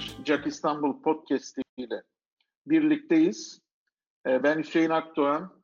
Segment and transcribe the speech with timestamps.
[0.00, 2.02] bir Jack İstanbul podcast ile
[2.66, 3.60] birlikteyiz.
[4.26, 5.62] Ee, ben Hüseyin Akdoğan.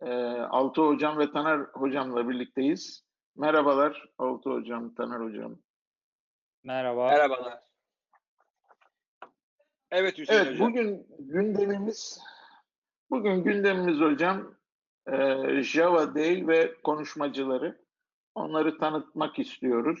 [0.00, 0.12] Ee,
[0.50, 3.04] Altı Hocam ve Taner Hocam'la birlikteyiz.
[3.36, 5.56] Merhabalar Altı Hocam, Taner Hocam.
[6.64, 7.06] Merhaba.
[7.06, 7.60] Merhabalar.
[9.90, 10.68] Evet Hüseyin Evet, Hocam.
[10.68, 12.20] bugün gündemimiz
[13.10, 14.54] bugün gündemimiz hocam
[15.06, 15.16] e,
[15.62, 17.80] Java Day ve konuşmacıları.
[18.34, 20.00] Onları tanıtmak istiyoruz.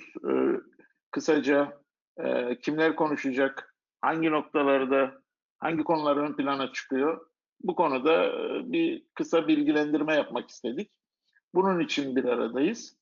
[1.10, 1.79] Kısaca
[2.16, 5.22] e, kimler konuşacak, hangi noktalarda,
[5.58, 7.26] hangi konular ön plana çıkıyor?
[7.62, 10.90] Bu konuda e, bir kısa bilgilendirme yapmak istedik.
[11.54, 12.96] Bunun için bir aradayız.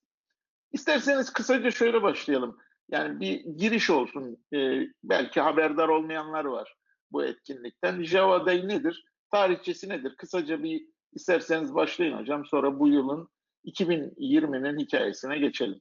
[0.73, 2.59] İsterseniz kısaca şöyle başlayalım.
[2.89, 4.45] Yani bir giriş olsun.
[4.55, 4.59] E,
[5.05, 6.77] belki haberdar olmayanlar var
[7.13, 8.03] bu etkinlikten.
[8.03, 9.05] Java Day nedir?
[9.31, 10.15] Tarihçesi nedir?
[10.17, 12.45] Kısaca bir isterseniz başlayın hocam.
[12.47, 13.29] Sonra bu yılın
[13.65, 15.81] 2020'nin hikayesine geçelim.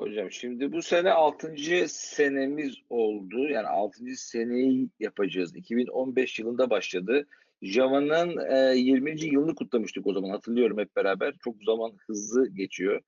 [0.00, 1.54] Hocam şimdi bu sene 6.
[1.88, 3.48] senemiz oldu.
[3.48, 4.04] Yani 6.
[4.16, 5.56] seneyi yapacağız.
[5.56, 7.26] 2015 yılında başladı.
[7.62, 9.24] Java'nın e, 20.
[9.24, 11.34] yılını kutlamıştık o zaman hatırlıyorum hep beraber.
[11.44, 13.00] Çok zaman hızlı geçiyor.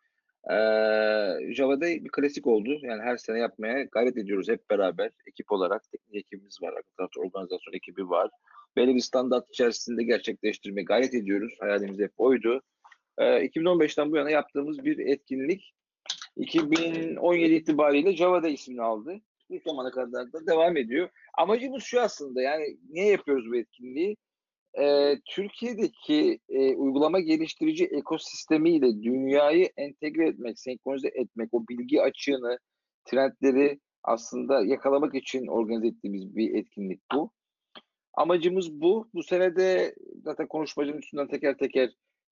[0.50, 0.56] E,
[1.54, 2.78] Java'da bir klasik oldu.
[2.82, 5.10] Yani her sene yapmaya gayret ediyoruz hep beraber.
[5.26, 6.74] Ekip olarak teknik ekibimiz var.
[6.96, 8.30] Tarafta organizasyon ekibi var.
[8.76, 11.54] Belli bir standart içerisinde gerçekleştirmeye gayret ediyoruz.
[11.60, 12.62] Hayalimiz hep oydu.
[13.18, 15.74] E, 2015'ten bu yana yaptığımız bir etkinlik
[16.36, 19.20] 2017 itibariyle Java'da ismini aldı.
[19.50, 21.08] Bu zamana kadar da devam ediyor.
[21.38, 24.16] Amacımız şu aslında yani niye yapıyoruz bu etkinliği?
[24.80, 32.58] Ee, Türkiye'deki e, uygulama geliştirici ekosistemiyle dünyayı entegre etmek, senkronize etmek, o bilgi açığını,
[33.04, 37.30] trendleri aslında yakalamak için organize ettiğimiz bir etkinlik bu.
[38.14, 39.08] Amacımız bu.
[39.14, 41.90] Bu sene de zaten konuşmacının üstünden teker teker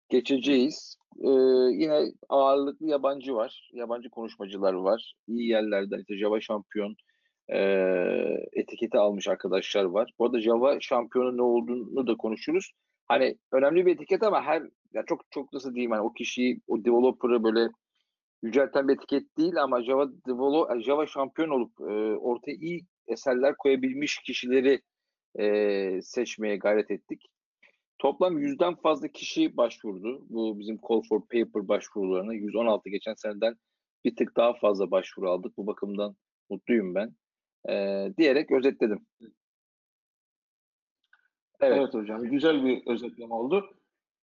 [0.09, 0.97] geçeceğiz.
[1.25, 1.29] Ee,
[1.73, 3.71] yine ağırlıklı yabancı var.
[3.73, 5.15] Yabancı konuşmacılar var.
[5.29, 6.97] İyi yerlerden işte Java şampiyon
[7.49, 7.59] e,
[8.53, 10.11] etiketi almış arkadaşlar var.
[10.19, 12.73] Bu arada Java şampiyonu ne olduğunu da konuşuruz.
[13.07, 16.85] Hani önemli bir etiket ama her ya çok çok nasıl diyeyim hani o kişiyi o
[16.85, 17.69] developer'ı böyle
[18.43, 24.19] yücelten bir etiket değil ama Java develop, Java şampiyon olup e, ortaya iyi eserler koyabilmiş
[24.19, 24.81] kişileri
[25.39, 27.23] e, seçmeye gayret ettik.
[27.99, 30.27] Toplam yüzden fazla kişi başvurdu.
[30.31, 33.57] Bu bizim Call for Paper başvurularına 116 geçen seneden
[34.05, 35.57] bir tık daha fazla başvuru aldık.
[35.57, 36.17] Bu bakımdan
[36.51, 37.15] mutluyum ben.
[37.69, 39.07] Ee, diyerek özetledim.
[41.61, 41.79] Evet.
[41.79, 43.75] evet hocam güzel bir özetleme oldu.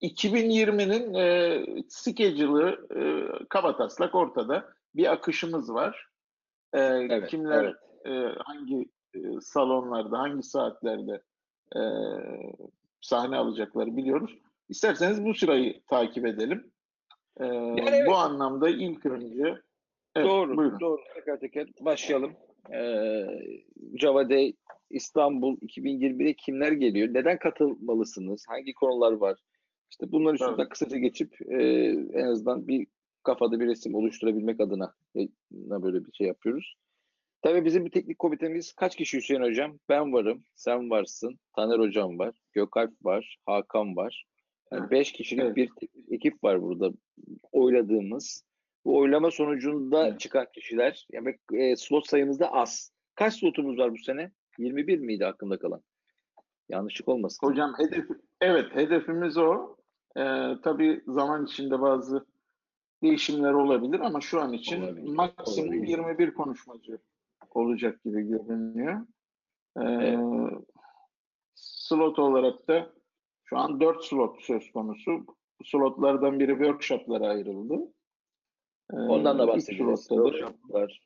[0.02, 3.03] 2020'nin e, schedule'ı e,
[3.50, 4.74] kabataslak ortada.
[4.96, 6.07] Bir akışımız var.
[6.74, 7.75] E, Evet, kimler evet.
[8.06, 11.22] e, hangi e, salonlarda, hangi saatlerde
[11.75, 11.81] e,
[13.05, 14.38] sahne alacakları biliyoruz.
[14.69, 16.71] İsterseniz bu sırayı takip edelim.
[17.39, 17.45] Ee,
[17.77, 18.07] evet.
[18.07, 19.55] Bu anlamda ilk önce
[20.16, 20.79] evet, doğru, buyurun.
[20.79, 21.01] doğru.
[21.15, 22.33] Teker teker başlayalım.
[22.73, 23.25] Ee,
[23.99, 24.53] Java Day
[24.89, 27.13] İstanbul 2021'e kimler geliyor?
[27.13, 28.45] Neden katılmalısınız?
[28.47, 29.38] Hangi konular var?
[29.91, 30.69] İşte bunların üstünden Tabii.
[30.69, 31.63] kısaca geçip e,
[32.13, 32.88] en azından bir
[33.23, 35.19] kafada bir resim oluşturabilmek adına e,
[35.51, 36.75] böyle bir şey yapıyoruz.
[37.45, 39.79] Tabii bizim bir teknik komitemiz kaç kişi Hüseyin Hocam?
[39.89, 44.25] Ben varım, sen varsın, Taner Hocam var, Gökalp var, Hakan var.
[44.72, 45.56] Yani beş kişilik Evet.
[45.56, 45.69] bir
[46.09, 46.91] ekip var burada
[47.51, 48.45] oyladığımız.
[48.85, 50.19] Bu oylama sonucunda Evet.
[50.19, 52.91] çıkan kişiler, yani e, slot sayımız da az.
[53.16, 54.31] Kaç slotumuz var bu sene?
[54.57, 55.81] 21 miydi aklımda kalan?
[56.69, 57.47] Yanlışlık olmasın.
[57.47, 58.06] Hocam hedef,
[58.41, 59.75] evet hedefimiz o.
[60.17, 60.22] Ee,
[60.63, 62.25] tabii zaman içinde bazı
[63.03, 65.88] değişimler olabilir ama şu an için Olabilir, maksimum olabilir.
[65.88, 67.00] 21 konuşmacı
[67.55, 69.01] olacak gibi görünüyor.
[69.77, 70.63] Ee, Evet.
[71.55, 72.93] Slot olarak da
[73.43, 75.25] şu an 4 slot söz konusu.
[75.65, 77.73] Slotlardan biri workshoplara ayrıldı.
[78.94, 81.01] Ee, Ondan da da- Workshoplar.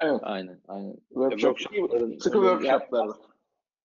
[0.00, 0.20] Evet.
[0.22, 0.96] Aynen, aynen.
[1.08, 3.16] Workshop, Workshopların- sıkı workshoplar var.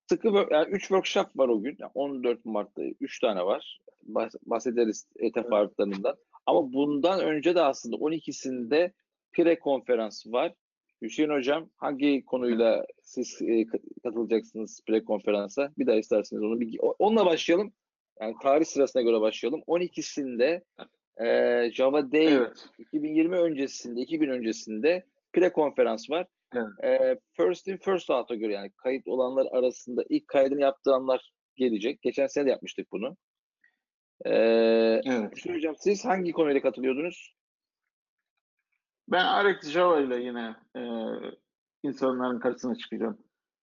[0.09, 1.75] Sıkı yani 3 workshop var o gün.
[1.79, 3.81] Yani 14 Mart'ta 3 tane var.
[4.07, 6.15] Bahs- Bahsederiz teferruatlarından.
[6.45, 8.91] Ama bundan önce de aslında 12'sinde
[9.31, 10.53] pre konferans var.
[11.01, 15.71] Hüseyin Hocam hangi konuyla siz e, ka- katılacaksınız pre konferansa?
[15.77, 17.73] Bir daha isterseniz onu bir onunla başlayalım.
[18.21, 19.61] Yani tarih sırasına göre başlayalım.
[19.67, 20.61] 12'sinde
[21.25, 22.69] e, Java Day Evet.
[22.79, 26.27] 2020 öncesinde, iki gün öncesinde pre konferans var.
[26.55, 26.67] Evet.
[26.83, 32.01] Ee, first in first out'a göre yani kayıt olanlar arasında ilk kaydını yaptıranlar gelecek.
[32.01, 33.17] Geçen sene de yapmıştık bunu.
[34.25, 34.31] Ee,
[35.05, 35.35] Evet.
[35.35, 37.33] Hüseyin Hocam siz hangi konuyla katılıyordunuz?
[39.07, 40.81] Ben Arex Java ile yine e,
[41.83, 43.17] insanların karşısına çıkacağım.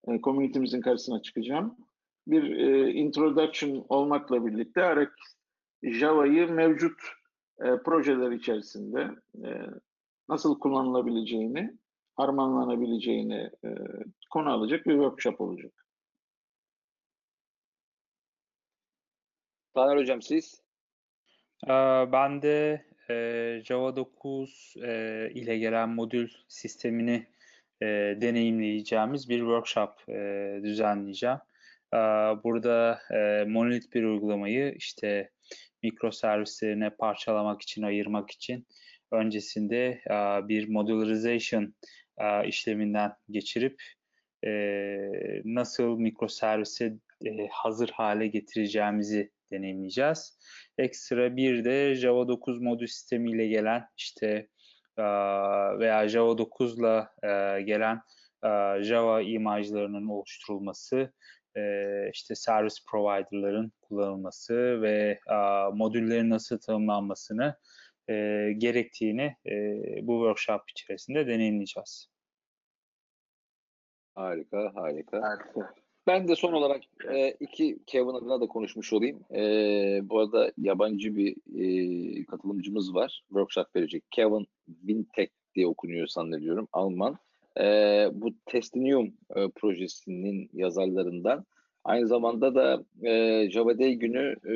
[0.08, 1.76] E, community'mizin karşısına çıkacağım.
[2.26, 5.08] Bir e, introduction olmakla birlikte Arex
[5.82, 7.00] Java'yı mevcut
[7.60, 9.10] e, projeler içerisinde
[9.44, 9.48] e,
[10.28, 11.78] nasıl kullanılabileceğini,
[12.14, 13.68] harmanlanabileceğini e,
[14.30, 15.72] konu alacak bir workshop olacak.
[19.74, 20.62] Taner Hocam siz?
[21.66, 21.72] Ee,
[22.12, 27.26] Ben de e, Java 9 e, ile gelen modül sistemini
[27.82, 27.86] e,
[28.20, 31.38] deneyimleyeceğimiz bir workshop e, düzenleyeceğim.
[31.94, 31.96] Ee,
[32.44, 35.30] Burada e, monolit bir uygulamayı işte
[35.82, 38.66] mikroservislerine parçalamak için, ayırmak için
[39.12, 41.74] öncesinde e, bir modularization
[42.18, 43.82] e, işleminden geçirip
[44.44, 44.50] e,
[45.44, 50.38] nasıl mikroservise e, hazır hale getireceğimizi deneyimleyeceğiz.
[50.78, 54.48] Ekstra bir de Java 9 modül sistemiyle gelen işte
[55.78, 58.00] veya Java 9'la e, gelen
[58.82, 61.12] Java imajlarının oluşturulması,
[62.12, 65.20] işte service provider'ların kullanılması ve
[65.72, 67.56] modüllerin nasıl tanımlanmasını
[68.58, 69.36] gerektiğini
[70.02, 72.08] bu workshop içerisinde deneyimleyeceğiz.
[74.14, 75.22] Harika, harika.
[75.22, 75.74] Harika.
[76.06, 79.20] Ben de son olarak e, iki Kevin adına da konuşmuş olayım.
[79.34, 79.40] E,
[80.02, 83.22] bu arada yabancı bir e, katılımcımız var.
[83.28, 84.04] Workshop verecek.
[84.10, 86.68] Kevin Wintek diye okunuyor zannediyorum.
[86.72, 87.18] Alman.
[87.60, 87.64] E,
[88.12, 91.44] bu Testinium e, projesinin yazarlarından.
[91.84, 94.54] Aynı zamanda da e, Java Day günü e,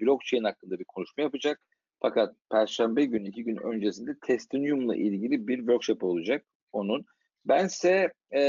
[0.00, 1.60] blockchain hakkında bir konuşma yapacak.
[2.00, 7.04] Fakat Perşembe günü iki gün öncesinde Testinium'la ilgili bir workshop olacak onun.
[7.44, 8.40] Bense e,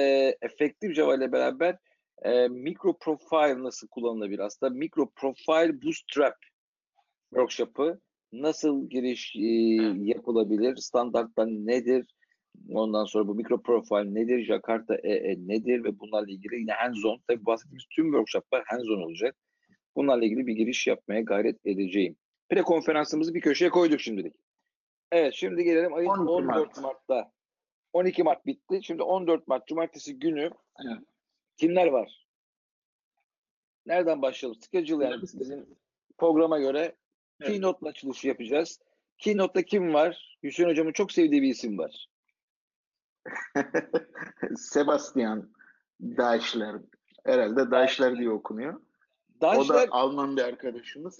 [0.41, 1.77] efektif Java ile beraber
[2.21, 4.39] e, micro profile nasıl kullanılabilir?
[4.39, 6.35] Aslında micro profile bootstrap
[7.29, 7.99] workshop'ı
[8.33, 9.47] nasıl giriş e,
[10.07, 10.75] yapılabilir?
[10.75, 12.05] Standartlar nedir?
[12.69, 14.45] Ondan sonra bu micro profile nedir?
[14.45, 15.83] Jakarta EE nedir?
[15.83, 17.21] Ve bunlarla ilgili yine hands-on.
[17.27, 19.35] Tabii bahsettiğimiz tüm workshoplar hands-on olacak.
[19.95, 22.15] Bunlarla ilgili bir giriş yapmaya gayret edeceğim.
[22.49, 24.35] Pre konferansımızı bir köşeye koyduk şimdilik.
[25.11, 26.81] Evet şimdi gelelim ayın 12 14 Mart.
[26.81, 27.31] Mart'ta.
[27.93, 28.79] 12 Mart bitti.
[28.83, 30.49] Şimdi 14 Mart Cumartesi günü
[30.85, 30.99] Evet.
[31.61, 32.25] Kimler var?
[33.85, 34.61] Nereden başlayalım?
[34.61, 35.65] Schedule yani bizim
[36.17, 36.95] programa göre
[37.41, 37.51] Evet.
[37.51, 38.79] Keynote'la açılışı yapacağız.
[39.17, 40.37] Keynote'da kim var?
[40.43, 42.09] Hüseyin Hocam'ın çok sevdiği bir isim var.
[44.57, 45.49] Sebastian
[45.99, 46.75] Deichler.
[47.25, 48.81] Herhalde Deichler diye okunuyor.
[49.41, 51.19] O da Alman bir arkadaşımız.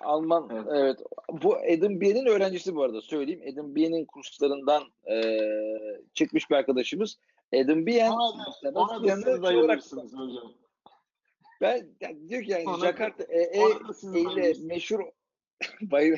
[0.00, 0.66] Alman Evet.
[0.70, 0.98] evet.
[1.42, 3.42] Bu Adam Bie'nin öğrencisi bu arada söyleyeyim.
[3.52, 7.18] Adam Bie'nin kurslarından eee, çıkmış bir arkadaşımız.
[7.54, 10.54] Adam Bien Ona da, Sebastian'ı ona da siz şey bayılırsınız hocam.
[11.60, 13.24] ben yani diyor ki yani Ona Jakarta
[13.56, 15.00] Ona da siz ile meşhur
[15.80, 16.16] bayıl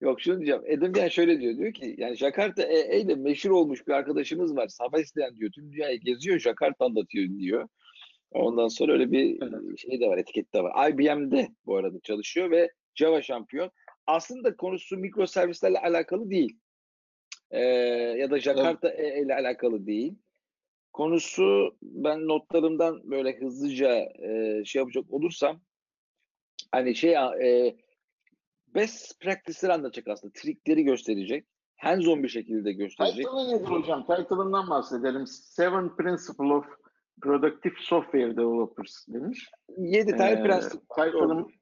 [0.00, 0.78] Yok şunu diyeceğim.
[0.78, 1.56] Adam Bien şöyle diyor.
[1.56, 4.68] Diyor ki yani Jakarta EE ile meşhur olmuş bir arkadaşımız var.
[4.68, 5.50] Sabah isteyen diyor.
[5.50, 6.38] Tüm dünyayı geziyor.
[6.38, 7.68] Jakarta anlatıyor diyor.
[8.30, 9.38] Ondan sonra öyle bir
[9.76, 10.18] şey de var.
[10.18, 10.90] Etiket de var.
[10.90, 13.70] IBM'de bu arada çalışıyor ve Java şampiyon.
[14.06, 16.58] Aslında konusu mikroservislerle alakalı değil.
[17.50, 17.60] Ee,
[18.18, 20.14] ya da Jakarta EE ile alakalı değil.
[20.96, 25.60] Konusu ben notlarımdan böyle hızlıca e, şey yapacak olursam
[26.72, 27.76] hani şey e,
[28.74, 30.32] best practice'leri anlatacak aslında.
[30.32, 31.46] Trikleri gösterecek.
[31.76, 33.26] Hands-on bir şekilde gösterecek.
[33.26, 34.06] Title'ı nedir hocam?
[34.06, 35.26] Title'ından bahsedelim.
[35.26, 36.64] Seven Principle of
[37.22, 39.50] Productive Software Developers demiş.
[39.78, 40.82] 7 tane Ee, prensip.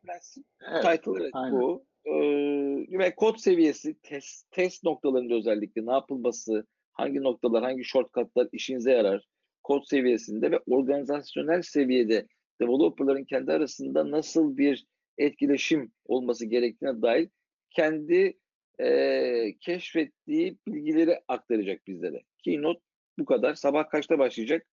[0.06, 0.44] Prensip.
[0.70, 1.60] Evet, Title evet, aynen.
[1.60, 1.84] bu.
[2.04, 8.92] Ee, ve kod seviyesi, test, test noktalarında özellikle ne yapılması, hangi noktalar, hangi shortcutlar işinize
[8.92, 9.28] yarar,
[9.64, 12.26] kod seviyesinde ve organizasyonel seviyede
[12.60, 14.86] developerların kendi arasında nasıl bir
[15.18, 17.28] etkileşim olması gerektiğine dair
[17.70, 18.38] kendi
[18.80, 22.22] e, keşfettiği bilgileri aktaracak bizlere.
[22.44, 22.80] Keynote
[23.18, 23.54] bu kadar.
[23.54, 24.66] Sabah kaçta başlayacak?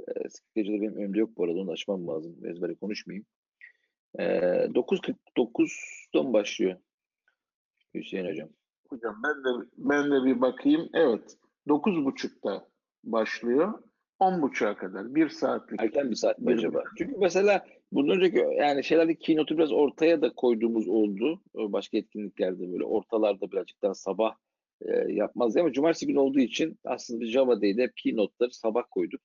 [0.00, 0.12] E,
[0.56, 1.58] benim önümde yok bu arada.
[1.58, 2.46] Onu açmam lazım.
[2.46, 3.26] Ezbere konuşmayayım.
[4.18, 6.76] E, 9.49'da mı başlıyor?
[7.94, 8.48] Hüseyin Hocam.
[8.88, 10.88] Hocam ben de ben de bir bakayım.
[10.94, 11.36] Evet.
[11.68, 12.68] 9.30'da
[13.04, 13.82] başlıyor.
[14.20, 15.14] 10.30'a kadar.
[15.14, 15.80] Bir saatlik.
[15.82, 16.84] Erken bir saat mi Bir acaba?
[16.98, 21.42] Çünkü mesela bundan önceki yani şeylerde keynote'u biraz ortaya da koyduğumuz oldu.
[21.54, 24.34] Başka etkinliklerde böyle ortalarda birazcık daha sabah
[24.80, 28.82] e, yapmaz diye ama cumartesi günü olduğu için aslında bir Java Day'de hep keynote'ları sabah
[28.90, 29.20] koyduk.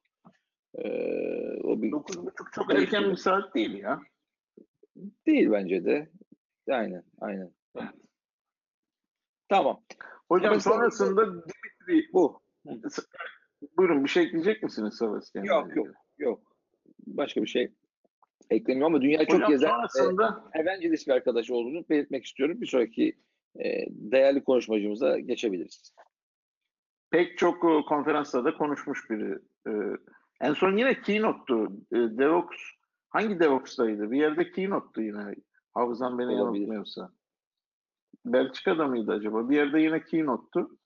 [0.76, 0.90] Ee,
[1.64, 4.00] o bir 9.30 çok erken bir saat değil ya.
[5.28, 6.10] değil bence de.
[6.70, 7.52] Aynen, aynen.
[9.50, 9.84] Tamam.
[10.30, 12.42] Hocam Mesela- sonrasında Dimitri Bu.
[13.78, 15.44] Buyurun bir şey ekleyecek misiniz Sebastian?
[15.44, 15.88] Yok, yok.
[16.18, 16.56] Yok.
[17.08, 17.72] Başka bir şey
[18.50, 22.62] eklemiyorum ama dünyayı çok Hocam gezen e, sonrasında evangelist bir arkadaş olduğunu belirtmek istiyorum.
[22.62, 23.18] Bir sonraki
[23.60, 25.94] e, değerli konuşmacımıza geçebiliriz.
[27.12, 29.40] pek çok e, konferansta da konuşmuş biri.
[29.68, 29.72] E,
[30.42, 31.72] en son yine Keynote'tu.
[31.92, 32.58] E, DevOps
[33.10, 34.12] hangi DevOps'taydı?
[34.12, 35.36] Bir yerde Keynote'tu yine.
[35.74, 37.12] Hafızam beni yanıltmıyorsa.
[38.26, 39.50] Belçika'da mıydı acaba?
[39.50, 40.78] Bir yerde yine Keynote'tu.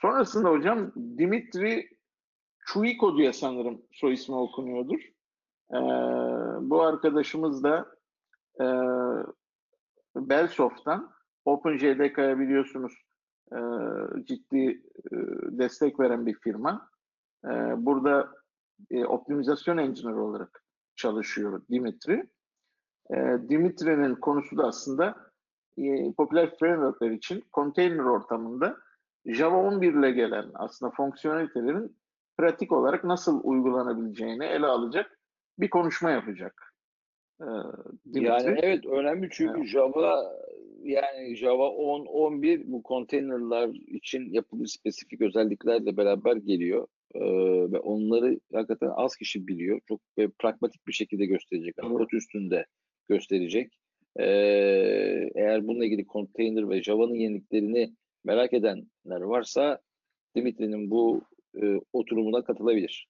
[0.00, 1.99] Sonrasında hocam Dimitri
[2.72, 5.00] Chuiko diye sanırım soy ismi okunuyordur.
[5.72, 5.76] Ee,
[6.70, 7.86] bu arkadaşımız da
[8.60, 8.66] e,
[10.16, 11.10] Belsoft'tan
[11.44, 12.92] OpenJDK'ya biliyorsunuz
[13.52, 13.58] e,
[14.24, 15.16] ciddi e,
[15.58, 16.90] destek veren bir firma.
[17.44, 18.28] E, burada
[18.90, 20.64] e, optimizasyon engineer olarak
[20.96, 22.30] çalışıyor Dimitri.
[23.10, 23.16] E,
[23.48, 25.16] Dimitri'nin konusu da aslında
[25.78, 28.76] e, popüler frameworkler için container ortamında
[29.26, 31.99] Java 11 ile gelen aslında fonksiyonelitelerin
[32.40, 35.18] pratik olarak nasıl uygulanabileceğini ele alacak
[35.58, 36.74] bir konuşma yapacak.
[37.40, 37.46] E,
[38.14, 38.26] Dimitri.
[38.26, 39.68] Yani evet önemli çünkü Evet.
[39.68, 40.32] Java
[40.82, 46.86] yani Java 10, 11 bu containerlar için yapılmış spesifik özelliklerle beraber geliyor.
[47.14, 47.20] Ee,
[47.72, 49.80] ve onları hakikaten az kişi biliyor.
[49.88, 51.74] Çok ve pragmatik bir şekilde gösterecek.
[51.78, 51.92] Evet.
[51.92, 52.66] kod üstünde
[53.08, 53.72] gösterecek.
[54.16, 54.24] Ee,
[55.34, 57.94] eğer bununla ilgili container ve Java'nın yeniliklerini
[58.24, 59.80] merak edenler varsa
[60.36, 61.22] Dimitri'nin bu
[61.62, 63.08] e, oturumuna katılabilir.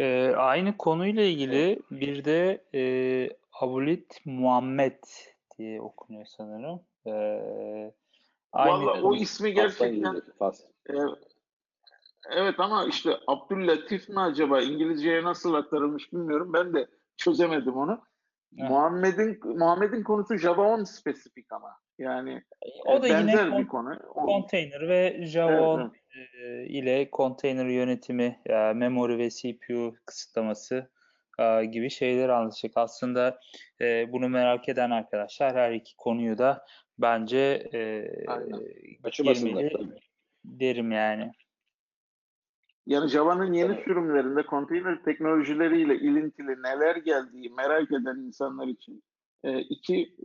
[0.00, 2.82] Ee, aynı konuyla ilgili bir de e,
[3.60, 5.02] Abulit Muhammed
[5.58, 6.80] diye okunuyor sanırım.
[7.06, 7.12] Ee,
[8.52, 10.14] aynı Vallahi o ismi gerçekten
[10.90, 10.94] e,
[12.30, 16.52] evet ama işte Abdüllatif mi acaba İngilizceye nasıl aktarılmış bilmiyorum.
[16.52, 16.86] Ben de
[17.16, 18.02] çözemedim onu.
[18.58, 18.70] Evet.
[18.70, 21.76] Muhammed'in Muhammed'in konusu Java 10 spesifik ama.
[21.98, 22.42] Yani
[22.86, 23.98] o da e, yine benzer kon- bir konu.
[24.14, 25.90] Container ve Java Evet, 10 e,
[26.68, 28.40] ile container yönetimi,
[28.74, 30.90] memory ve CPU kısıtlaması
[31.72, 32.72] gibi şeyler anlatacak.
[32.76, 33.40] Aslında
[34.08, 36.64] bunu merak eden arkadaşlar her iki konuyu da
[36.98, 37.68] bence
[39.12, 39.70] girmeli
[40.44, 41.30] derim yani.
[42.86, 43.84] Yani Java'nın yeni Evet.
[43.84, 49.02] sürümlerinde konteyner teknolojileriyle ilintili neler geldiği merak eden insanlar için
[49.44, 50.16] iki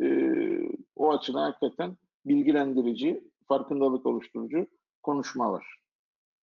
[0.95, 4.67] o açıdan hakikaten bilgilendirici, farkındalık oluşturucu
[5.03, 5.80] konuşma var.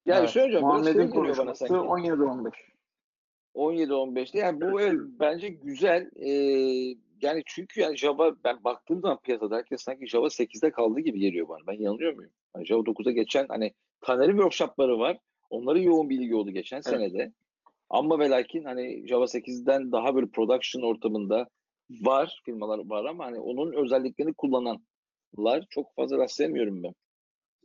[0.09, 0.31] Yani Evet.
[0.31, 1.75] şöyle hocam şey Muhammed'in konuşması sanki.
[1.75, 2.53] 17-15.
[3.55, 6.11] 17-15'te yani bu evet, bence güzel.
[6.17, 6.31] Ee,
[7.23, 11.49] yani çünkü yani Java ben baktığım zaman piyasada herkes sanki Java 8'de kaldı gibi geliyor
[11.49, 11.67] bana.
[11.67, 12.33] Ben yanılıyor muyum?
[12.53, 15.19] Hani Java 9'a geçen hani Taner'in workshopları var.
[15.51, 17.33] Onların yoğun bilgi oldu geçen senede.
[17.91, 21.49] Ama ve lakin hani Java 8'den daha böyle production ortamında
[21.91, 26.95] var firmalar var ama hani onun özelliklerini kullananlar çok fazla rastlayamıyorum ben.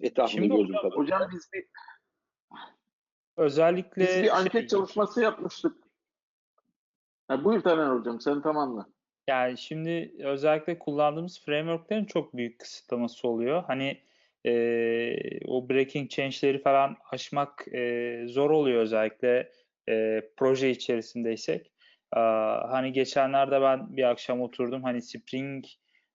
[0.01, 0.97] Etrafımda Şimdi gördüğüm kadarıyla.
[0.97, 1.65] Hocam biz bir,
[3.37, 5.75] Özellikle biz bir anket şey- çalışması yapmıştık.
[7.27, 8.85] Ha, buyur Taner Hocam sen tamamla.
[9.27, 13.63] Yani şimdi özellikle kullandığımız frameworklerin çok büyük kısıtlaması oluyor.
[13.67, 14.01] Hani
[14.45, 14.53] e,
[15.45, 19.51] o breaking change'leri falan aşmak e, zor oluyor özellikle
[19.89, 21.71] e, proje içerisindeysek.
[22.11, 25.65] Aa, hani geçenlerde ben bir akşam oturdum hani Spring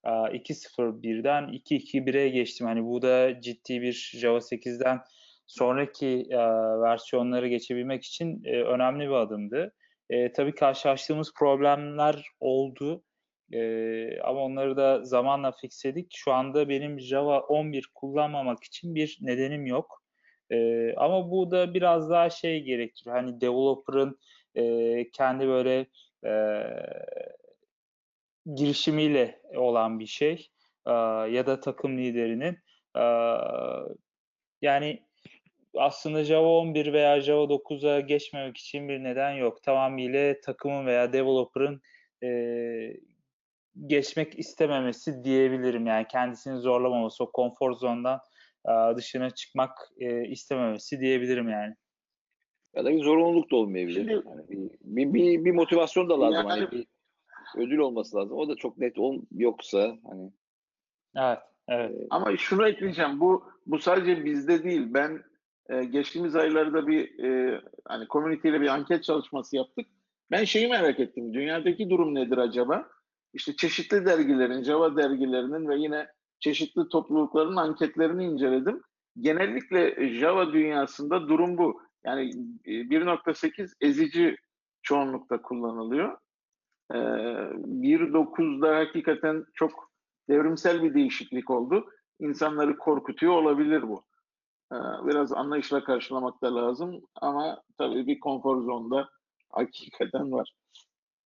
[0.05, 2.67] aa, 2.0.1'den 2.2.1'e geçtim.
[2.67, 5.01] Hani bu da ciddi bir Java 8'den
[5.49, 9.75] sonraki aa, versiyonları geçebilmek için e, önemli bir adımdı.
[10.11, 13.05] E, tabii karşılaştığımız problemler oldu.
[13.53, 16.13] E, ama onları da zamanla fixledik.
[16.15, 20.03] Şu anda benim Java 11 kullanmamak için bir nedenim yok.
[20.51, 23.17] E, ama bu da biraz daha şey gerektiriyor.
[23.17, 24.19] Hani developer'ın
[24.55, 25.87] e, kendi böyle
[26.25, 26.63] e,
[28.55, 30.51] girişimiyle olan bir şey.
[30.87, 30.93] E,
[31.31, 32.59] ya da takım liderinin.
[32.97, 33.05] E,
[34.63, 35.08] yani
[35.81, 39.63] aslında Java 11 veya Java 9'a geçmemek için bir neden yok.
[39.63, 41.81] Tamamıyla takımın veya developer'ın
[42.23, 42.31] e,
[43.87, 45.87] geçmek istememesi diyebilirim.
[45.87, 48.21] Yani kendisini zorlamaması, o konfor zondan
[48.69, 51.75] e, dışına çıkmak e, istememesi diyebilirim yani.
[52.77, 53.95] Ya da bir zorunluluk da olmayabilir.
[54.01, 56.35] Şimdi- Yani bir, bir, bir, bir motivasyon da lazım.
[56.35, 56.87] Yani- Hani bir
[57.57, 58.37] ödül olması lazım.
[58.39, 60.33] O da çok net ol, yoksa hani
[61.17, 62.07] Evet, evet.
[62.11, 63.21] Ama şunu ekleyeceğim.
[63.21, 64.83] Bu bu sadece bizde değil.
[64.95, 65.23] Ben
[65.69, 69.87] e, geçtiğimiz aylarda bir e, hani community ile bir anket çalışması yaptık.
[70.31, 71.35] Ben şeyi merak ettim.
[71.35, 72.89] Dünyadaki durum nedir acaba?
[73.35, 76.07] İşte çeşitli dergilerin, Java dergilerinin ve yine
[76.41, 78.83] çeşitli toplulukların anketlerini inceledim.
[79.21, 81.81] Genellikle Java dünyasında durum bu.
[82.05, 82.31] Yani
[82.65, 84.37] e, 1.8 ezici
[84.83, 86.19] çoğunlukta kullanılıyor.
[86.91, 89.93] E, 1.9'da hakikaten çok
[90.29, 91.91] devrimsel bir değişiklik oldu.
[92.21, 94.08] İnsanları korkutuyor olabilir bu.
[94.73, 99.09] Ee, Biraz anlayışla karşılamak da lazım ama tabii bir konfor zonda
[99.51, 100.55] hakikaten var.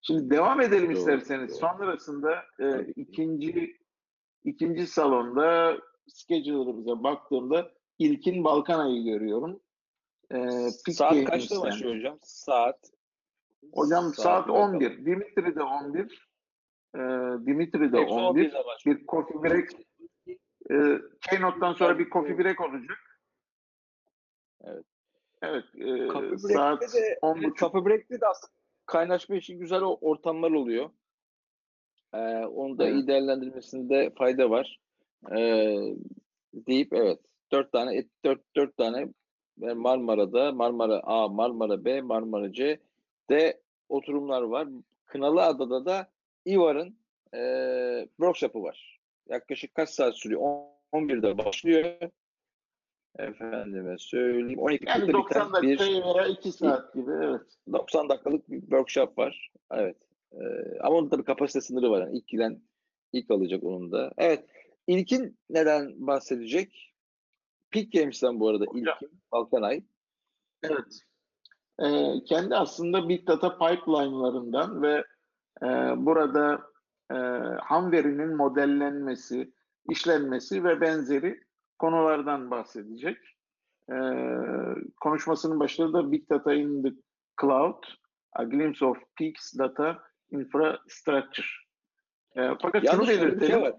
[0.02, 1.52] Şimdi devam edelim Doğru, isterseniz.
[1.52, 1.60] doğru.
[1.60, 3.78] Sonrasında e, ikinci
[4.44, 9.60] ikinci salonda schedule'ımıza baktığımda ilkin Balkan ayı görüyorum.
[10.30, 12.18] Peak saat kaçta başlıyor hocam?
[12.22, 12.92] Saat
[13.74, 14.76] Hocam saat, bakalım.
[14.76, 15.06] 11.
[15.06, 16.30] Dimitri de 11.
[16.96, 17.00] Ee,
[17.46, 18.52] Dimitri de Hepsi 11.
[18.52, 19.00] 11'de başlıyor.
[19.00, 19.70] Bir coffee break
[20.72, 22.98] e, Keynote'dan sonra bir coffee break olacak.
[24.64, 24.86] Evet.
[25.42, 25.64] Evet.
[25.76, 27.60] E, saat de, 10.30.
[27.60, 28.52] Coffee Break'te de aslında
[28.86, 30.90] kaynaşma için güzel o ortamlar oluyor.
[32.14, 32.96] Ee, onu da Evet.
[32.96, 34.80] iyi değerlendirmesinde fayda var.
[35.38, 35.78] Ee,
[36.54, 37.20] deyip evet
[37.52, 39.08] dört tane et- dört dört tane
[39.62, 42.80] e, Marmara'da Marmara A, Marmara B, Marmara C
[43.30, 44.68] de oturumlar var.
[45.06, 46.08] Kınalı Adada da
[46.46, 46.98] İvar'ın
[47.36, 49.00] e, workshop'ı var.
[49.30, 50.42] Yaklaşık kaç saat sürüyor?
[50.42, 51.96] On- 11'de başlıyor.
[53.20, 54.60] Efendime söyleyeyim.
[54.60, 57.42] 12 Yani 90 bir dakika veya 2 saat gibi evet.
[57.72, 59.52] 90 dakikalık bir workshop var.
[59.72, 59.98] Evet.
[60.34, 62.02] Ee, ama onun tabii kapasite sınırı var.
[62.02, 62.62] Yani ilk giren
[63.14, 64.12] ilk alacak onun da.
[64.18, 64.46] Evet.
[64.88, 66.94] İlkin neden bahsedecek?
[67.72, 69.22] Peak Games'ten bu arada ilkin.
[69.32, 69.84] Balkanay.
[70.64, 71.02] Evet.
[71.80, 75.04] Ee, kendi aslında Big Data pipeline'larından ve
[75.62, 75.68] e,
[76.06, 76.62] burada
[77.12, 77.16] e,
[77.64, 79.52] ham verinin modellenmesi,
[79.90, 81.40] işlenmesi ve benzeri
[81.82, 83.18] konulardan bahsedecek.
[83.92, 83.96] Ee,
[85.02, 86.90] konuşmasının başında da Big Data in the
[87.42, 87.84] Cloud,
[88.34, 90.00] A Glimpse of Peaks Data
[90.32, 91.48] Infrastructure.
[92.36, 93.62] Ee, fakat şunu Yalnız şey belirtelim.
[93.62, 93.74] var.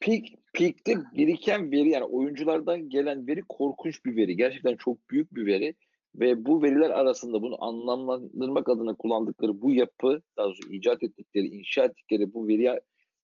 [0.00, 4.36] Peak, Peak'te biriken veri yani oyunculardan gelen veri korkunç bir veri.
[4.36, 5.74] Gerçekten çok büyük bir veri.
[6.14, 11.84] Ve bu veriler arasında bunu anlamlandırmak adına kullandıkları bu yapı, daha doğrusu icat ettikleri, inşa
[11.84, 12.80] ettikleri bu veri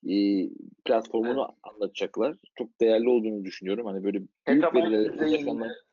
[0.07, 0.49] e,
[0.85, 2.37] platformunu anlatacaklar.
[2.59, 3.87] Çok değerli olduğunu düşünüyorum.
[3.87, 5.87] Hani böyle büyük Petabyte veriler düzeyinde- yaşanmak.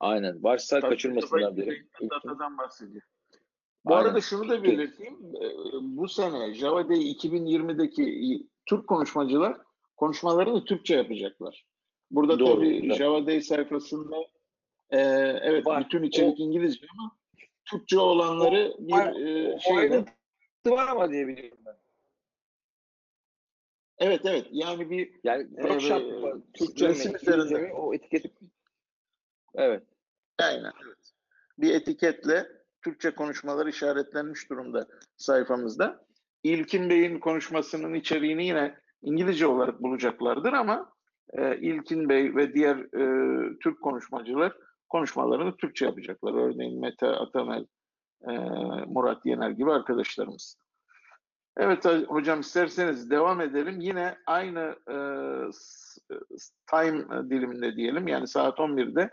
[0.00, 0.42] Aynen.
[0.42, 3.02] Varsayıl Tabii, kaçırmasınlar düzeyinde datadan bahsediyor.
[3.84, 4.08] Bu Aynen.
[4.08, 5.14] arada şunu da belirteyim.
[5.42, 5.50] Ee,
[5.82, 9.56] Bu sene Java Day 2020'deki Türk konuşmacılar
[9.96, 11.64] konuşmalarını Türkçe yapacaklar.
[12.10, 12.96] Burada Doğru, tabii güzel.
[12.96, 14.16] Java Day sayfasında
[14.90, 14.98] e,
[15.42, 15.84] evet Var.
[15.84, 17.12] bütün içerik İngilizce ama
[17.70, 19.06] Türkçe olanları bir Var.
[19.16, 20.10] e, O ayrıntı
[20.66, 21.76] var ama diye biliyorum ben.
[24.04, 26.34] Evet evet yani bir Yani workshop ve- var.
[26.54, 27.68] Türkçe mi, resim İngilizce üzerinde.
[27.68, 28.30] mi o etiketi.
[29.54, 29.82] Evet.
[30.38, 30.72] Aynen.
[30.86, 31.12] Evet.
[31.58, 32.46] Bir etiketle
[32.84, 34.86] Türkçe konuşmalar işaretlenmiş durumda
[35.16, 36.04] sayfamızda.
[36.42, 40.92] İlkin Bey'in konuşmasının içeriğini yine İngilizce olarak bulacaklardır ama
[41.32, 44.56] e, İlkin Bey ve diğer e, Türk konuşmacılar
[44.88, 46.34] konuşmalarını Türkçe yapacaklar.
[46.34, 47.66] Örneğin Mete Atamel,
[48.28, 48.32] e,
[48.86, 50.56] Murat Yener gibi arkadaşlarımız.
[51.56, 53.80] Evet hocam isterseniz devam edelim.
[53.80, 54.96] Yine aynı e,
[56.70, 59.10] time diliminde diyelim yani saat 11'de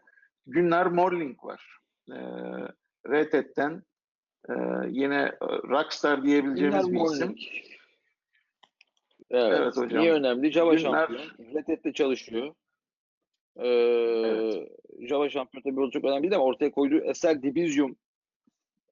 [0.47, 1.77] Günler Morling var.
[2.10, 2.17] E,
[3.10, 3.84] Red Hat'ten
[4.49, 4.54] e,
[4.89, 7.27] yine e, Rockstar diyebileceğimiz Günler bir isim.
[7.27, 7.39] Morning.
[9.30, 9.60] Evet.
[9.60, 10.01] Evet hocam.
[10.01, 10.51] Niye önemli?
[10.51, 11.54] Java Günler- şampiyon.
[11.56, 12.56] Red Hat'te çalışıyor.
[13.63, 14.67] Ee,
[15.08, 17.95] Java şampiyon tabii çok önemli değil ama ortaya koyduğu eser Dibizium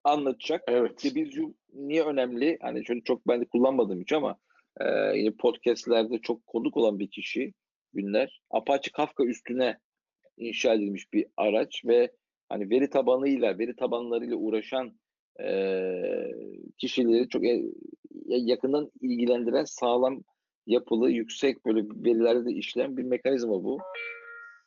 [0.04, 0.62] anlatacak.
[0.66, 1.04] Evet.
[1.04, 2.58] Dibizium niye önemli?
[2.62, 4.36] Hani şöyle çok ben de kullanmadım hiç ama
[4.80, 7.52] e, yine podcastlerde çok konuk olan bir kişi
[7.92, 8.42] Günler.
[8.50, 9.78] Apache Kafka üstüne
[10.36, 12.12] inşa edilmiş bir araç ve
[12.48, 14.98] hani veri tabanıyla, veri tabanlarıyla uğraşan
[15.42, 15.52] e,
[16.78, 17.62] kişileri çok e,
[18.26, 20.22] yakından ilgilendiren sağlam
[20.66, 23.78] yapılı, yüksek böyle verilerde de işleyen bir mekanizma bu.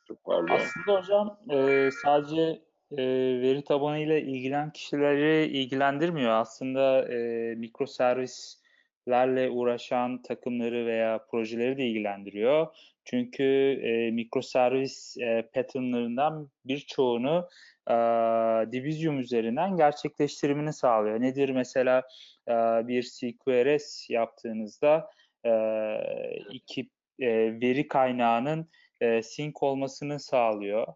[0.07, 0.55] Çok pardon.
[0.55, 3.03] Aslında hocam e, sadece e,
[3.41, 6.31] veri tabanıyla ilgilen kişileri ilgilendirmiyor.
[6.31, 12.67] Aslında e, mikroservislerle uğraşan takımları veya projeleri de ilgilendiriyor.
[13.05, 13.43] Çünkü
[13.83, 17.49] e, mikroservis e, patternlarından birçoğunu
[17.89, 17.93] e,
[18.71, 21.21] Division üzerinden gerçekleştirimini sağlıyor.
[21.21, 22.03] Nedir mesela
[22.47, 22.53] e,
[22.87, 25.09] bir CQRS yaptığınızda
[25.45, 25.51] e,
[26.51, 27.27] iki e,
[27.61, 28.69] veri kaynağının
[29.01, 30.87] e, sync olmasını sağlıyor.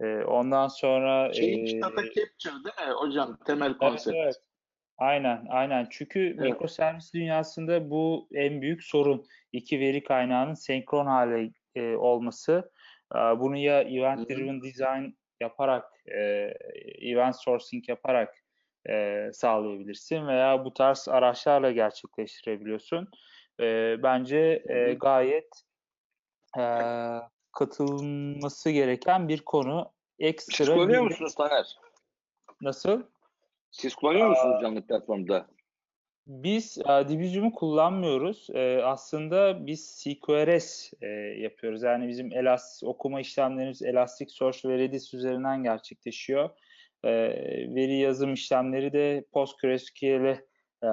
[0.00, 3.38] E, ondan sonra Change e, Data Capture değil mi hocam?
[3.46, 4.16] Temel evet, konsept.
[4.16, 4.36] evet.
[4.98, 5.86] Aynen, aynen.
[5.90, 9.26] Çünkü mikroservis dünyasında bu en büyük sorun.
[9.52, 12.72] İki veri kaynağının senkron hale e, olması.
[13.14, 15.10] E, bunu ya event driven design
[15.40, 16.18] yaparak, e,
[17.00, 18.34] event sourcing yaparak
[18.88, 23.08] e, sağlayabilirsin veya bu tarz araçlarla gerçekleştirebiliyorsun.
[23.60, 25.48] E, bence e, gayet
[26.58, 26.62] e,
[27.52, 29.90] katılması gereken bir konu.
[30.18, 31.78] Ekstra Siz kullanıyor bir- musunuz Taner?
[32.62, 33.02] Nasıl?
[33.70, 35.46] Siz kullanıyor musunuz canlı platformda?
[36.26, 38.46] Biz e, Division'u kullanmıyoruz.
[38.54, 41.06] E, aslında biz CQRS e,
[41.40, 41.82] yapıyoruz.
[41.82, 46.50] Yani bizim elastik okuma işlemlerimiz Elasticsearch ve Redis üzerinden gerçekleşiyor.
[47.04, 47.10] E,
[47.74, 50.44] veri yazım işlemleri de PostgreSQL'e
[50.82, 50.88] e,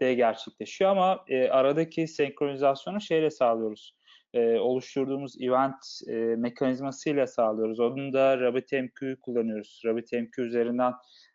[0.00, 3.94] de gerçekleşiyor ama e, aradaki senkronizasyonu şeyle sağlıyoruz.
[4.34, 5.76] E, oluşturduğumuz event
[6.08, 7.80] e, mekanizmasıyla sağlıyoruz.
[7.80, 9.82] Onun da RabbitMQ'yu kullanıyoruz.
[9.86, 10.92] RabbitMQ üzerinden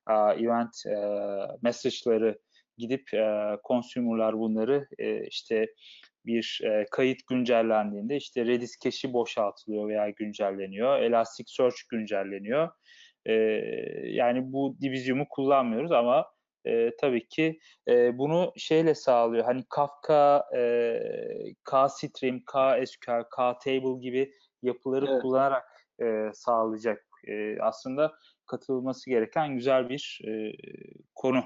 [0.10, 0.98] e, event e,
[1.62, 2.40] message'ları
[2.78, 5.68] gidip e, consumer'lar bunları e, işte
[6.26, 11.00] bir e, kayıt güncellendiğinde işte Redis cache'i boşaltılıyor veya güncelleniyor.
[11.00, 12.70] Elasticsearch güncelleniyor.
[13.26, 13.34] E,
[14.04, 16.26] yani bu divizyumu kullanmıyoruz ama
[16.68, 19.46] e, tabii ki e, bunu şeyle sağlıyor.
[19.46, 21.00] Hani Kafka, e,
[21.64, 25.22] KStream, KSQL, KTable gibi yapıları Evet.
[25.22, 25.64] kullanarak
[26.02, 27.06] e, sağlayacak.
[27.28, 28.14] E, aslında
[28.46, 30.54] katılması gereken güzel bir e,
[31.16, 31.44] konu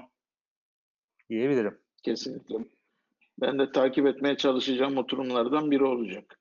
[1.30, 1.78] diyebilirim.
[2.02, 2.56] Kesinlikle.
[3.40, 6.40] Ben de takip etmeye çalışacağım oturumlardan biri olacak.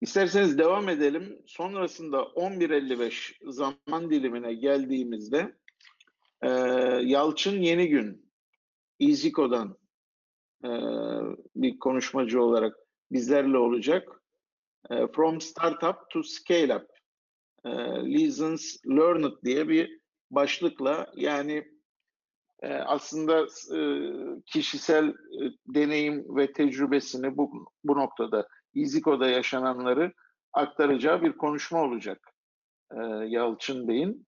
[0.00, 1.42] İsterseniz devam edelim.
[1.46, 5.52] Sonrasında 11.55 zaman dilimine geldiğimizde
[6.42, 6.48] e,
[7.02, 8.30] Yalçın Yeni Gün
[9.00, 9.76] EasyCo'dan
[10.64, 10.70] e,
[11.56, 12.76] bir konuşmacı olarak
[13.12, 14.22] bizlerle olacak.
[14.90, 16.86] E, From Startup to Scale Up
[17.64, 17.70] e,
[18.14, 20.00] Lessons Learned diye bir
[20.30, 21.64] başlıkla yani
[22.62, 23.80] e, aslında e,
[24.46, 25.14] kişisel e,
[25.66, 30.12] deneyim ve tecrübesini bu, bu noktada İziko'da yaşananları
[30.52, 32.32] aktaracağı bir konuşma olacak
[32.92, 34.26] e, Yalçın Bey'in.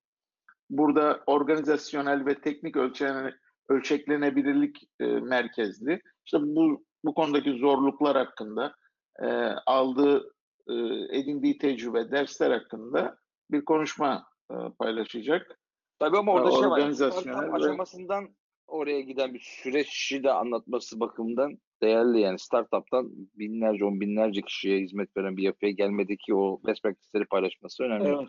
[0.72, 3.34] Burada organizasyonel ve teknik ölçene,
[3.68, 6.00] ölçeklenebilirlik e, merkezli.
[6.24, 8.74] İşte bu bu konudaki zorluklar hakkında
[9.22, 9.26] e,
[9.66, 10.34] aldığı
[10.68, 10.74] e,
[11.18, 13.16] edindiği tecrübe, dersler hakkında
[13.50, 15.58] bir konuşma e, paylaşacak.
[15.98, 16.70] Tabii ama orada Ha, şey var.
[16.70, 18.28] organizasyonel ve- aşamasından
[18.66, 25.16] oraya giden bir süreci de anlatması bakımından değerli yani startup'tan binlerce on binlerce kişiye hizmet
[25.16, 28.08] veren bir yapıya gelmedeki o best practice'leri paylaşması önemli.
[28.08, 28.28] Evet.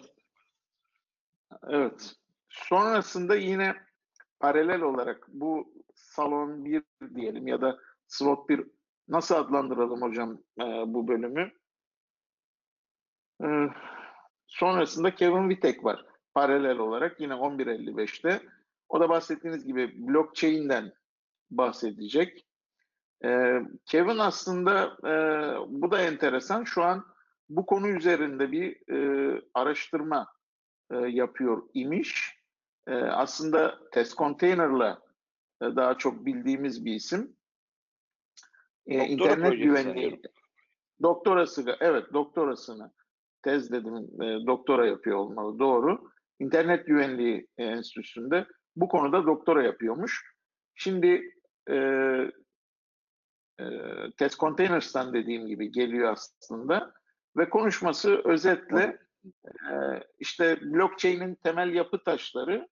[1.68, 2.16] Evet.
[2.54, 3.76] Sonrasında yine
[4.40, 6.84] paralel olarak bu salon 1
[7.16, 8.68] diyelim ya da slot 1
[9.08, 11.52] nasıl adlandıralım hocam e, bu bölümü?
[13.44, 13.48] E,
[14.48, 18.42] sonrasında Kevin Vitek var paralel olarak yine 11.55'te.
[18.90, 20.94] O da bahsettiğiniz gibi blockchain'den
[21.52, 22.46] bahsedecek.
[23.26, 25.14] E, Kevin aslında e,
[25.82, 26.64] bu da enteresan.
[26.64, 27.06] Şu an
[27.50, 30.28] bu konu üzerinde bir e, araştırma
[30.92, 32.43] e, yapıyor imiş.
[32.88, 35.02] E, aslında test container'la
[35.62, 37.36] e, daha çok bildiğimiz bir isim.
[38.88, 40.20] E, Doktora internet güvenliği sanıyorum.
[41.04, 42.92] doktorası evet doktorasını
[43.44, 46.14] tez dedim e, doktora yapıyor olmalı doğru.
[46.40, 50.34] İnternet Güvenliği Enstitüsü'nde bu konuda doktora yapıyormuş.
[50.76, 51.34] Şimdi
[51.70, 51.76] e,
[53.60, 53.66] e,
[54.18, 56.94] Test Containers'tan dediğim gibi geliyor aslında
[57.38, 58.98] ve konuşması özetle
[60.20, 62.68] işte blockchain'in temel yapı taşları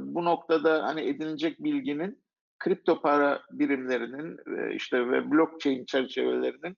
[0.00, 2.22] bu noktada hani edinilecek bilginin
[2.58, 4.38] kripto para birimlerinin
[4.74, 6.76] işte ve blockchain çerçevelerinin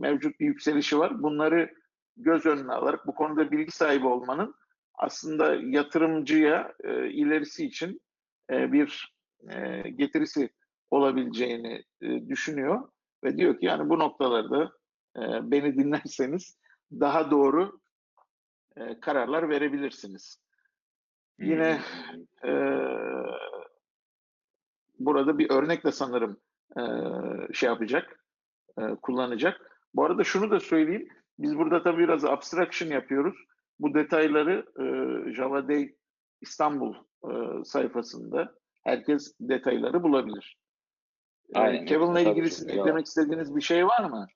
[0.00, 1.22] mevcut bir yükselişi var.
[1.22, 1.74] Bunları
[2.16, 4.54] göz önüne alarak bu konuda bilgi sahibi olmanın
[4.94, 6.72] aslında yatırımcıya
[7.08, 8.00] ilerisi için
[8.50, 9.14] bir
[9.96, 10.50] getirisi
[10.90, 11.84] olabileceğini
[12.28, 12.88] düşünüyor
[13.24, 14.72] ve diyor ki yani bu noktalarda
[15.42, 16.58] beni dinlerseniz
[16.92, 17.80] daha doğru
[18.76, 20.40] e, kararlar verebilirsiniz.
[21.38, 21.80] Yine
[22.44, 22.52] e,
[24.98, 26.40] burada bir örnekle sanırım
[26.76, 26.82] e,
[27.52, 28.24] şey yapacak,
[28.78, 29.80] e, kullanacak.
[29.94, 33.36] Bu arada şunu da söyleyeyim, biz burada tabii biraz abstraction yapıyoruz.
[33.78, 34.84] Bu detayları e,
[35.32, 35.94] Java Day
[36.40, 40.58] İstanbul e, sayfasında herkes detayları bulabilir.
[41.54, 41.86] E, Aynen.
[41.86, 44.26] Kevin'la ilgili eklemek istediğiniz bir şey var mı?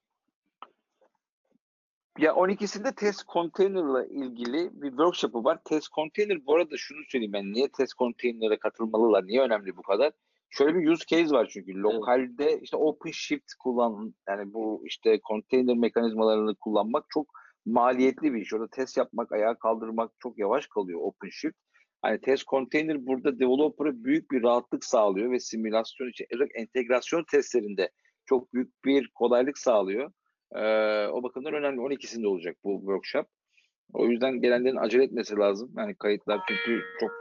[2.17, 5.59] Ya 12'sinde test container'la ilgili bir workshop'ı var.
[5.65, 9.27] Test container bu arada şunu söyleyeyim ben niye test container'e katılmalılar?
[9.27, 10.11] Niye önemli bu kadar?
[10.49, 16.55] Şöyle bir use case var çünkü lokalde işte OpenShift kullan yani bu işte container mekanizmalarını
[16.55, 17.27] kullanmak çok
[17.65, 18.53] maliyetli bir iş.
[18.53, 21.57] Orada test yapmak, ayağa kaldırmak çok yavaş kalıyor OpenShift.
[22.01, 26.25] Hani test container burada developer'a büyük bir rahatlık sağlıyor ve simülasyon için
[26.55, 27.89] entegrasyon testlerinde
[28.25, 30.11] çok büyük bir kolaylık sağlıyor.
[30.55, 31.81] Ee, o bakımdan önemli.
[31.81, 33.27] 12'sinde olacak bu workshop.
[33.93, 35.71] O yüzden gelenlerin acele etmesi lazım.
[35.77, 37.11] Yani kayıtlar çünkü çok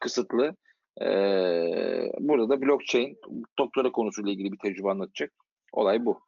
[0.00, 0.56] kısıtlı.
[1.00, 3.18] Ee, burada da blockchain
[3.58, 5.32] doktora konusuyla ilgili bir tecrübe anlatacak.
[5.72, 6.20] Olay bu.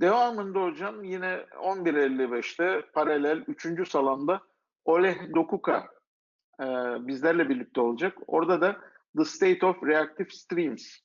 [0.00, 1.26] Devamında hocam yine
[1.62, 3.88] 11.55'te paralel 3.
[3.88, 4.40] salonda
[4.84, 5.88] Oleh Dokuka
[6.60, 6.66] e,
[7.06, 8.18] bizlerle birlikte olacak.
[8.26, 8.80] Orada da
[9.16, 10.96] The State of Reactive Streams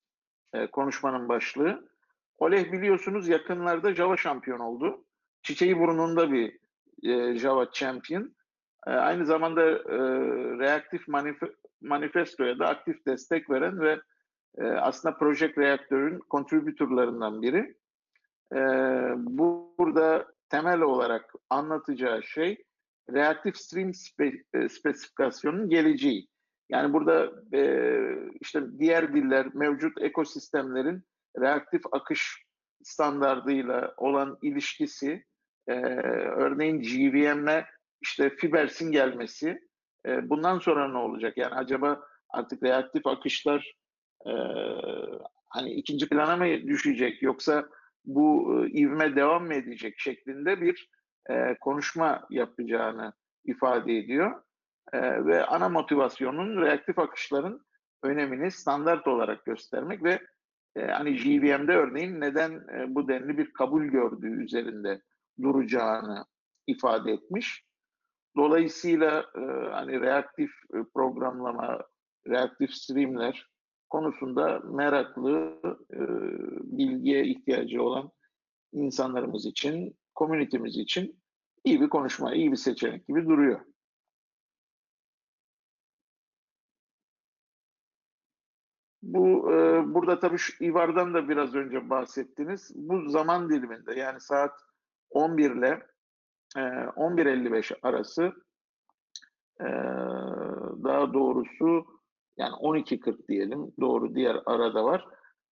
[0.54, 1.94] e, konuşmanın başlığı.
[2.38, 5.06] Oleh biliyorsunuz yakınlarda Java şampiyon oldu.
[5.41, 6.60] Çiçeği burnunda bir
[7.04, 8.36] e, Java champion.
[8.88, 9.98] E, aynı zamanda e,
[10.60, 14.00] Reactive Manif- Manifesto'ya da aktif destek veren ve
[14.58, 17.76] e, aslında Project Reactor'ın contributorlarından biri.
[18.54, 18.60] E,
[19.17, 22.63] bu burada temel olarak anlatacağı şey
[23.13, 26.28] Reactive Stream spe, e, spesifikasyonunun geleceği.
[26.69, 27.91] Yani burada e,
[28.41, 31.04] işte diğer diller, mevcut ekosistemlerin
[31.41, 32.45] reaktif akış
[32.84, 35.24] standardıyla olan ilişkisi,
[35.67, 35.74] e,
[36.36, 37.65] örneğin GVM'le
[38.02, 39.60] işte Fibers'in gelmesi,
[40.06, 41.38] e, bundan sonra ne olacak?
[41.38, 43.76] Yani acaba artık reaktif akışlar
[44.26, 44.32] e,
[45.50, 47.65] hani ikinci plana mı düşecek yoksa
[48.06, 50.89] bu e, ivme devam mı edecek şeklinde bir
[51.30, 53.13] e, konuşma yapacağını
[53.45, 54.41] ifade ediyor.
[54.93, 57.65] E, ve ana motivasyonun reaktif akışların
[58.04, 60.19] önemini standart olarak göstermek ve
[60.81, 65.01] hani JVM'de örneğin neden e, bu denli bir kabul gördüğü üzerinde
[65.41, 66.25] duracağını
[66.67, 67.65] ifade etmiş.
[68.38, 71.79] Dolayısıyla e, hani reaktif e, programlama,
[72.27, 73.49] reaktif streamler
[73.89, 75.59] konusunda meraklı,
[75.93, 75.99] e,
[76.77, 78.11] bilgiye ihtiyacı olan
[78.73, 81.19] insanlarımız için, komünitemiz için
[81.63, 83.59] iyi bir konuşma, iyi bir seçenek gibi duruyor.
[89.05, 92.71] Bu e, burada tabii şu İvar'dan da biraz önce bahsettiniz.
[92.75, 94.59] Bu zaman diliminde yani saat
[95.09, 95.83] 11 ile
[96.57, 98.33] e, 11.55 arası
[99.61, 99.67] e,
[100.83, 101.85] daha doğrusu
[102.37, 105.07] yani 12.40 diyelim doğru diğer arada var.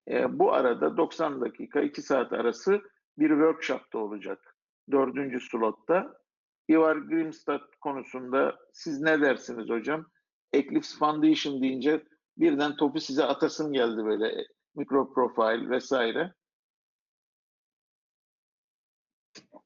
[0.09, 2.81] E, bu arada 90 dakika 2 saat arası
[3.17, 4.55] bir workshop da olacak.
[4.91, 6.13] Dördüncü slotta.
[6.69, 10.05] Ivar Grimstad konusunda siz ne dersiniz hocam?
[10.53, 12.03] Eclipse Foundation deyince
[12.37, 16.33] birden topu size atasım geldi böyle mikro profil vesaire.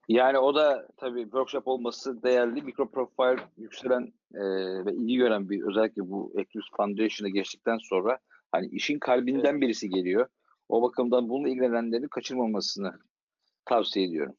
[0.08, 2.62] Yani o da tabii workshop olması değerli.
[2.62, 4.42] Mikro profil yükselen e,
[4.86, 8.20] ve ilgi gören bir özellikle bu Eclipse Foundation'a geçtikten sonra
[8.52, 9.62] hani işin kalbinden evet.
[9.62, 10.28] birisi geliyor.
[10.70, 12.94] O bakımdan bununla ilgilenenlerin kaçırmamasını
[13.66, 14.36] tavsiye ediyorum.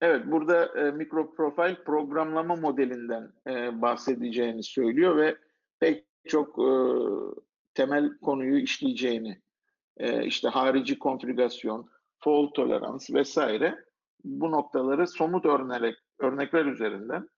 [0.00, 5.36] Evet, burada e, mikro profil programlama modelinden e, bahsedeceğini söylüyor ve
[5.80, 6.70] pek çok e,
[7.74, 9.40] temel konuyu işleyeceğini,
[9.96, 13.84] e, işte harici konfigürasyon, fault tolerans vesaire
[14.24, 17.28] bu noktaları somut örnek, örnekler üzerinden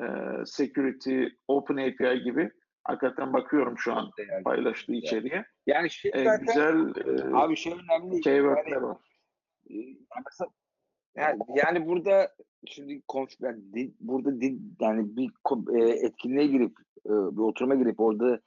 [0.00, 0.04] e,
[0.46, 2.50] security, open API gibi
[2.84, 4.10] hakikaten bakıyorum şu an
[4.44, 5.44] paylaştığı içeriye.
[5.66, 8.20] Yani şey e, güzel e, abi şey önemli.
[8.20, 8.96] Keywordler yani, var.
[9.64, 9.96] Yani,
[11.16, 12.28] yani, yani burada
[12.66, 15.30] şimdi konf, yani burada din, yani bir
[15.80, 16.72] e, etkinliğe girip
[17.06, 18.40] e, bir oturuma girip orada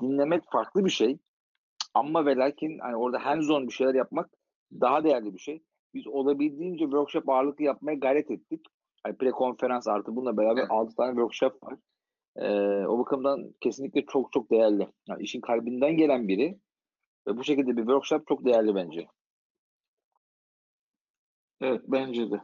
[0.00, 1.18] dinlemek farklı bir şey.
[1.94, 4.30] Ama ve lakin hani orada hands on bir şeyler yapmak
[4.72, 5.62] daha değerli bir şey.
[5.94, 8.66] Biz olabildiğince workshop ağırlıklı yapmaya gayret ettik.
[9.06, 10.70] Yani pre-konferans artı bununla beraber evet.
[10.70, 11.74] 6 tane workshop var.
[12.36, 14.88] Ee, o bakımdan kesinlikle çok çok değerli.
[15.08, 16.58] Yani işin kalbinden gelen biri
[17.28, 19.06] ve bu şekilde bir workshop çok değerli bence.
[21.60, 22.40] Evet bence de.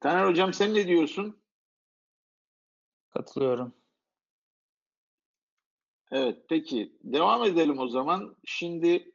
[0.00, 1.42] Taner Hocam sen ne diyorsun?
[3.10, 3.74] Katılıyorum.
[6.10, 8.36] Evet peki devam edelim o zaman.
[8.44, 9.12] Şimdi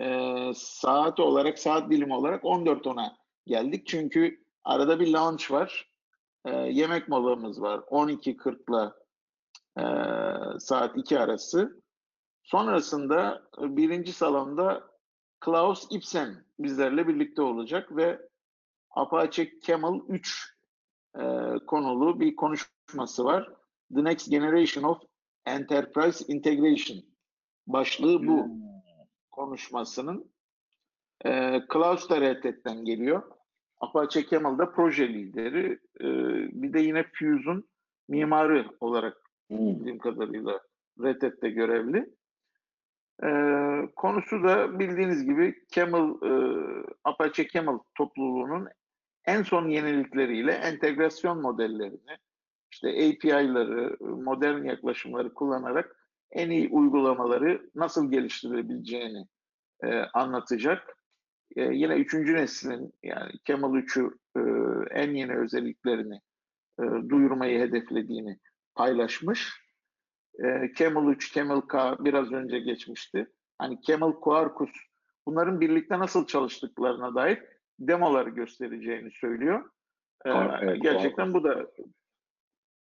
[0.00, 3.86] e, saat olarak saat dilimi olarak 14.10'a geldik.
[3.86, 5.90] Çünkü arada bir launch var.
[6.44, 7.78] E, yemek molamız var.
[7.78, 8.96] 12.40'la
[9.78, 9.84] e,
[10.58, 11.82] saat 2 arası.
[12.42, 14.93] Sonrasında birinci salonda
[15.40, 18.28] Klaus Ibsen bizlerle birlikte olacak ve
[18.90, 20.54] Apache Camel 3
[21.18, 21.22] e,
[21.66, 23.52] konulu bir konuşması var.
[23.94, 25.02] The Next Generation of
[25.46, 26.98] Enterprise Integration
[27.66, 28.52] başlığı bu hmm.
[29.30, 30.32] konuşmasının.
[31.24, 32.44] E, Klaus da Red
[32.84, 33.22] geliyor.
[33.80, 35.78] Apache Camel da proje lideri.
[36.00, 36.06] E,
[36.62, 37.68] bir de yine Fuse'un
[38.08, 39.16] mimarı olarak
[39.48, 39.58] hmm.
[39.58, 40.60] bildiğim kadarıyla
[41.02, 42.14] Red Hat'te görevli.
[43.22, 43.28] E,
[43.96, 46.32] konusu da bildiğiniz gibi Camel, e,
[47.04, 48.68] Apache Camel topluluğunun
[49.24, 52.16] en son yenilikleriyle entegrasyon modellerini,
[52.72, 55.96] işte API'ları, modern yaklaşımları kullanarak
[56.30, 59.26] en iyi uygulamaları nasıl geliştirebileceğini
[59.84, 60.96] e, anlatacak.
[61.56, 64.40] E, yine üçüncü neslin yani Camel 3'ü e,
[65.00, 66.20] en yeni özelliklerini
[66.80, 68.38] e, duyurmayı hedeflediğini
[68.74, 69.63] paylaşmış.
[70.38, 73.26] E, Camel 3, Camel K biraz önce geçmişti.
[73.58, 74.70] Hani Camel Quarkus
[75.26, 77.42] bunların birlikte nasıl çalıştıklarına dair
[77.78, 79.70] demoları göstereceğini söylüyor.
[80.24, 80.30] Ee,
[80.62, 81.70] evet, gerçekten bu da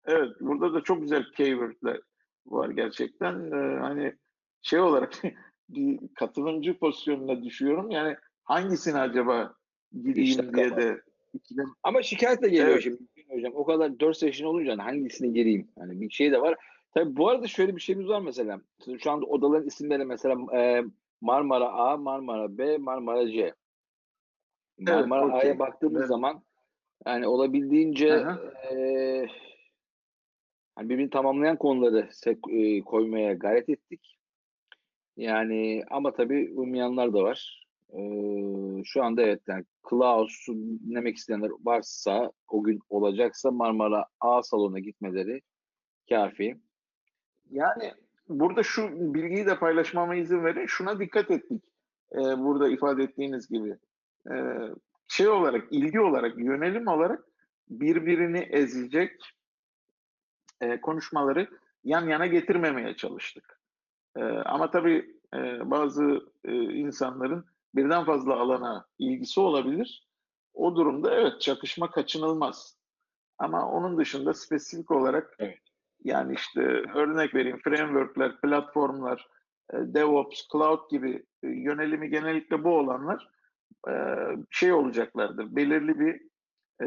[0.05, 2.01] evet burada da çok güzel keywordler
[2.45, 3.51] var gerçekten.
[3.51, 4.13] Ee, hani
[4.61, 5.13] şey olarak
[5.69, 7.91] bir katılımcı pozisyonuna düşüyorum.
[7.91, 9.53] Yani hangisini acaba
[9.91, 11.01] gideyim işte diye de.
[11.83, 12.83] Ama şikayet de geliyor evet.
[12.83, 12.97] şimdi
[13.29, 13.53] hocam.
[13.55, 15.67] O kadar 4 session olunca hani hangisini gireyim?
[15.79, 16.55] Hani bir şey de var.
[16.93, 18.61] Tabii bu arada şöyle bir şeyimiz var mesela.
[18.99, 20.83] Şu anda odaların isimleri mesela e,
[21.21, 23.53] Marmara A, Marmara B, Marmara C.
[24.79, 25.41] Marmara evet, okay.
[25.41, 26.09] A'ya baktığımız evet.
[26.09, 26.43] zaman
[27.05, 28.07] yani olabildiğince
[28.71, 29.27] e,
[30.75, 32.09] hani birbirini tamamlayan konuları
[32.49, 34.17] e, koymaya gayret ettik.
[35.17, 37.63] Yani ama tabii uymayanlar da var.
[37.93, 44.79] Ee, şu anda evet yani Klaus'u dinlemek isteyenler varsa o gün olacaksa Marmara A salona
[44.79, 45.41] gitmeleri
[46.09, 46.57] kafi.
[47.53, 47.93] Yani
[48.29, 50.65] burada şu bilgiyi de paylaşmama izin verin.
[50.65, 51.63] Şuna dikkat ettik.
[52.11, 53.77] Ee, burada ifade ettiğiniz gibi.
[54.31, 54.59] Ee,
[55.07, 57.23] şey olarak, ilgi olarak, yönelim olarak
[57.69, 59.11] birbirini ezecek
[60.61, 61.49] e, konuşmaları
[61.83, 63.59] yan yana getirmemeye çalıştık.
[64.15, 70.07] E, ama tabii e, bazı e, insanların birden fazla alana ilgisi olabilir.
[70.53, 72.77] O durumda evet çakışma kaçınılmaz.
[73.37, 75.72] Ama onun dışında spesifik olarak evet.
[76.03, 76.61] Yani işte
[76.95, 79.27] örnek vereyim frameworkler, platformlar,
[79.73, 83.29] e, DevOps, Cloud gibi e, yönelimi genellikle bu olanlar
[83.89, 83.93] e,
[84.49, 85.55] şey olacaklardır.
[85.55, 86.21] Belirli bir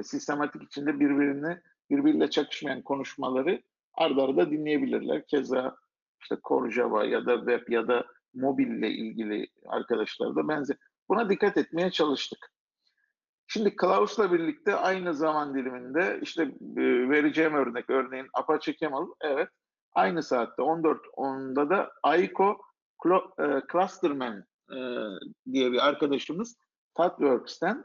[0.03, 1.59] sistematik içinde birbirini
[1.91, 3.63] birbiriyle çakışmayan konuşmaları
[3.95, 5.27] ardarda arda dinleyebilirler.
[5.27, 5.77] Keza
[6.21, 10.77] işte Core Java ya da web ya da mobille ilgili arkadaşlar da benzer.
[11.09, 12.53] Buna dikkat etmeye çalıştık.
[13.47, 16.43] Şimdi Klaus'la birlikte aynı zaman diliminde işte
[16.77, 19.49] e, vereceğim örnek örneğin Apache Camel evet
[19.93, 22.61] aynı saatte 14.10'da da Aiko
[23.07, 24.79] e, Clusterman e,
[25.53, 26.57] diye bir arkadaşımız
[26.97, 27.85] ThoughtWorks'ten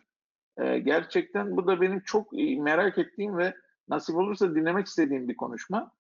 [0.84, 3.56] gerçekten bu da benim çok merak ettiğim ve
[3.90, 5.92] nasip olursa dinlemek istediğim bir konuşma.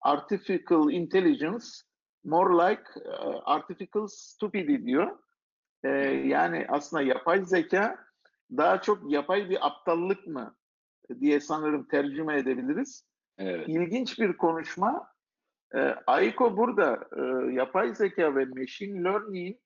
[0.00, 1.64] Artificial Intelligence
[2.24, 2.82] more like
[3.44, 5.18] artificial stupidity diyor.
[6.24, 8.09] Yani aslında yapay zeka
[8.56, 10.56] daha çok yapay bir aptallık mı
[11.20, 13.04] diye sanırım tercüme edebiliriz.
[13.38, 13.68] Evet.
[13.68, 15.08] İlginç bir konuşma.
[15.74, 19.60] E, Aiko burada e, yapay zeka ve machine learning'in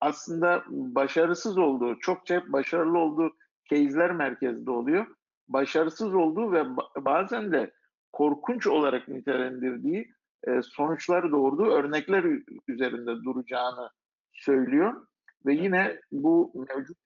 [0.00, 3.36] aslında başarısız olduğu, çokça başarılı olduğu
[3.70, 5.06] case'ler merkezde oluyor.
[5.48, 6.64] Başarısız olduğu ve
[6.98, 7.72] bazen de
[8.12, 10.12] korkunç olarak nitelendirdiği
[10.46, 12.24] e, sonuçlar doğurduğu örnekler
[12.68, 13.90] üzerinde duracağını
[14.32, 15.06] söylüyor.
[15.46, 16.98] Ve yine bu mevcut,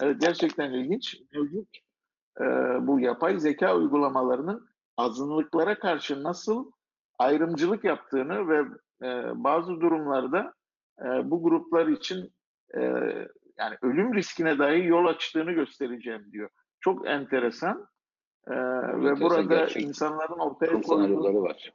[0.00, 1.68] evet gerçekten ilginç, mevcut
[2.40, 2.44] e,
[2.86, 6.70] bu yapay zeka uygulamalarının azınlıklara karşı nasıl
[7.18, 8.58] ayrımcılık yaptığını ve
[9.02, 10.54] e, bazı durumlarda
[11.02, 12.32] e, bu gruplar için
[12.74, 12.80] e,
[13.58, 16.50] yani ölüm riskine dahi yol açtığını göstereceğim diyor.
[16.80, 17.88] Çok enteresan.
[18.46, 18.54] Ee,
[19.02, 21.72] ve burada insanların ortaya koyduğu var.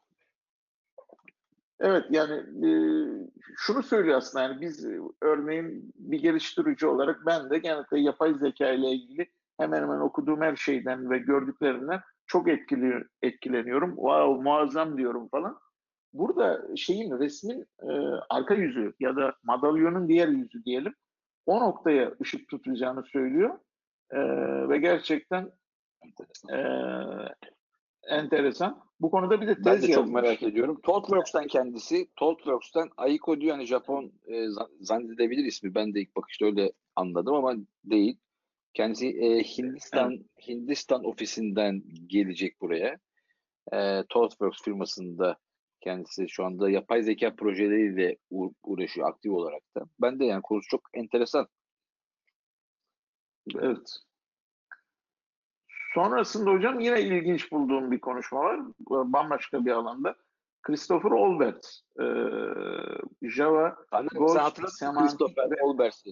[1.84, 2.34] Evet yani
[2.68, 2.70] e,
[3.58, 8.70] şunu söylüyor aslında yani biz e, örneğin bir geliştirici olarak ben de genellikle yapay zeka
[8.70, 13.96] ile ilgili hemen hemen okuduğum her şeyden ve gördüklerimden çok etkili, etkileniyorum.
[13.96, 15.60] Wow muazzam diyorum falan.
[16.14, 17.92] Burada şeyin resmin e,
[18.30, 20.94] arka yüzü ya da madalyonun diğer yüzü diyelim
[21.46, 23.60] o noktaya ışık tutacağını söylüyor.
[24.12, 24.20] E,
[24.70, 25.52] ve gerçekten
[26.54, 26.58] e,
[28.08, 28.84] enteresan.
[29.00, 29.94] Bu konuda bir de tez Ben de yazmış.
[29.96, 30.80] çok merak ediyorum.
[30.84, 34.48] ThoughtWorks'tan kendisi, ThoughtWorks'tan Aiko diyor hani Japon e,
[34.82, 35.76] zannedebilir ismi.
[35.76, 38.18] Ben de ilk bakışta öyle anladım ama değil.
[38.74, 40.48] Kendisi e, Hindistan evet.
[40.48, 42.98] Hindistan ofisinden gelecek buraya.
[43.74, 45.38] E, ThoughtWorks firmasında
[45.82, 48.18] kendisi şu anda yapay zeka projeleriyle
[48.64, 49.86] uğraşıyor aktif olarak da.
[50.02, 51.48] Ben de yani konusu çok enteresan.
[53.60, 54.00] Evet.
[55.94, 58.60] Sonrasında hocam yine ilginç bulduğum bir konuşma var.
[58.90, 60.16] Bambaşka bir alanda.
[60.62, 61.82] Christopher Olbert.
[62.00, 62.06] E,
[63.30, 65.64] Java Anladım, Ghost, hatırladın Christopher ve...
[65.64, 66.12] Olbert'i.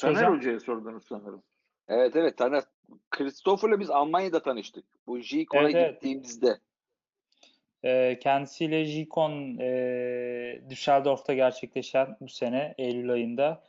[0.00, 1.42] Taner Hoca'ya sordunuz sanırım.
[1.88, 2.62] Evet evet Taner.
[3.10, 4.84] Christopher'la biz Almanya'da tanıştık.
[5.06, 6.58] Bu J-Con'a evet, gittiğimizde.
[7.82, 8.22] Evet.
[8.22, 13.62] Kendisiyle J-Con e, Düsseldorf'ta gerçekleşen bu sene Eylül ayında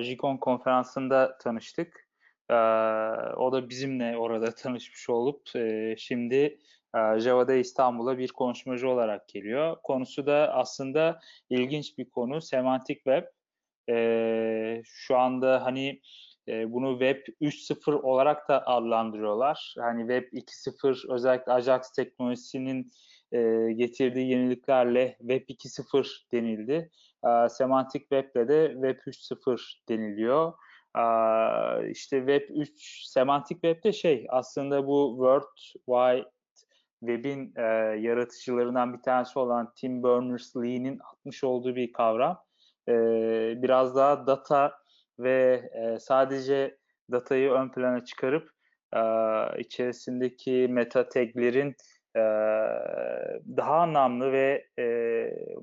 [0.00, 2.08] Jikon konferansında tanıştık.
[3.36, 5.42] O da bizimle orada tanışmış olup
[5.98, 6.58] şimdi
[7.16, 9.76] Java'da İstanbul'a bir konuşmacı olarak geliyor.
[9.82, 12.40] Konusu da aslında ilginç bir konu.
[12.40, 13.24] Semantik Web.
[14.84, 16.00] Şu anda hani
[16.48, 19.74] bunu Web 3.0 olarak da adlandırıyorlar.
[19.78, 22.92] Hani Web 2.0 özellikle Ajax teknolojisinin
[23.76, 26.90] getirdiği yeniliklerle Web 2.0 denildi.
[27.50, 30.52] Semantic Web'de de Web 3.0 deniliyor.
[30.98, 36.30] E, işte Web 3, Semantic Web'de şey aslında bu World Wide
[37.00, 37.54] Web'in
[38.02, 42.38] yaratıcılarından bir tanesi olan Tim Berners-Lee'nin atmış olduğu bir kavram.
[43.62, 44.72] Biraz daha data
[45.18, 46.78] ve sadece
[47.10, 48.50] datayı ön plana çıkarıp
[49.58, 51.74] içerisindeki meta taglerin
[52.16, 52.20] e,
[53.56, 54.84] daha anlamlı ve e,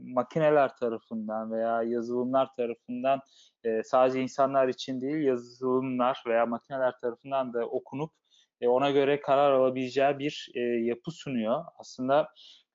[0.01, 3.19] makineler tarafından veya yazılımlar tarafından
[3.63, 8.11] e, sadece insanlar için değil yazılımlar veya makineler tarafından da okunup
[8.61, 11.63] e, ona göre karar alabileceği bir e, yapı sunuyor.
[11.77, 12.29] Aslında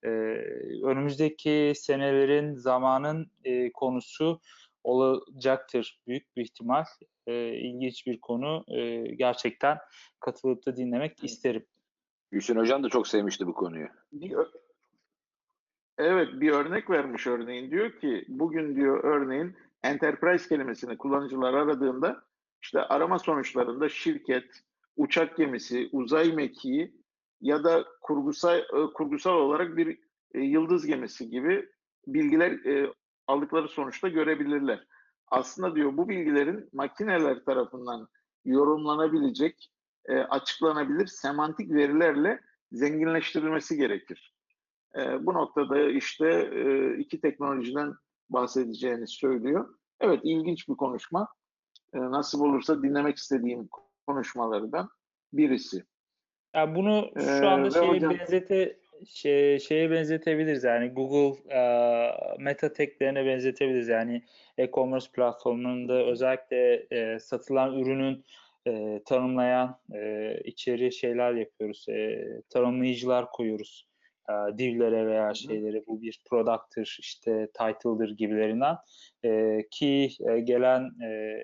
[0.04, 0.08] e,
[0.84, 4.40] önümüzdeki senelerin zamanın e, konusu
[4.84, 6.84] olacaktır büyük bir ihtimal.
[7.26, 8.64] E, ilginç bir konu.
[8.68, 9.78] E, gerçekten
[10.20, 11.66] katılıp da dinlemek isterim.
[12.32, 13.88] Hüseyin Hocam da çok sevmişti bu konuyu.
[14.12, 14.36] Bir,
[15.98, 17.70] evet bir örnek vermiş örneğin.
[17.70, 22.24] Diyor ki bugün diyor örneğin enterprise kelimesini kullanıcılar aradığında
[22.62, 24.62] işte arama sonuçlarında şirket,
[24.96, 27.02] uçak gemisi, uzay mekiği
[27.40, 29.98] ya da kurgusal e, kurgusal olarak bir
[30.34, 31.68] e, yıldız gemisi gibi
[32.06, 32.92] bilgiler e,
[33.26, 34.86] aldıkları sonuçta görebilirler.
[35.28, 38.08] Aslında diyor bu bilgilerin makineler tarafından
[38.44, 39.71] yorumlanabilecek,
[40.08, 42.40] e, açıklanabilir semantik verilerle
[42.72, 44.34] zenginleştirilmesi gerekir.
[44.96, 47.94] E, bu noktada işte e, iki teknolojiden
[48.30, 49.74] bahsedeceğini söylüyor.
[50.00, 51.28] Evet ilginç bir konuşma.
[51.94, 53.68] E, nasip olursa dinlemek istediğim
[54.06, 54.88] konuşmalardan
[55.32, 55.84] birisi.
[56.54, 58.18] Yani bunu şu anda ee, şeye hocam...
[58.18, 58.76] benzete
[59.06, 61.60] şey, şeye benzetebiliriz yani Google e,
[62.38, 64.22] meta teklerine benzetebiliriz yani
[64.58, 68.24] e-commerce platformunda özellikle e, satılan ürünün
[68.66, 73.88] e, tanımlayan e, içeri şeyler yapıyoruz e, tanımlayıcılar koyuyoruz
[74.28, 78.76] e, divlere veya şeylere bu bir product'tır işte title'dır gibilerinden
[79.24, 81.42] e, ki e, gelen e,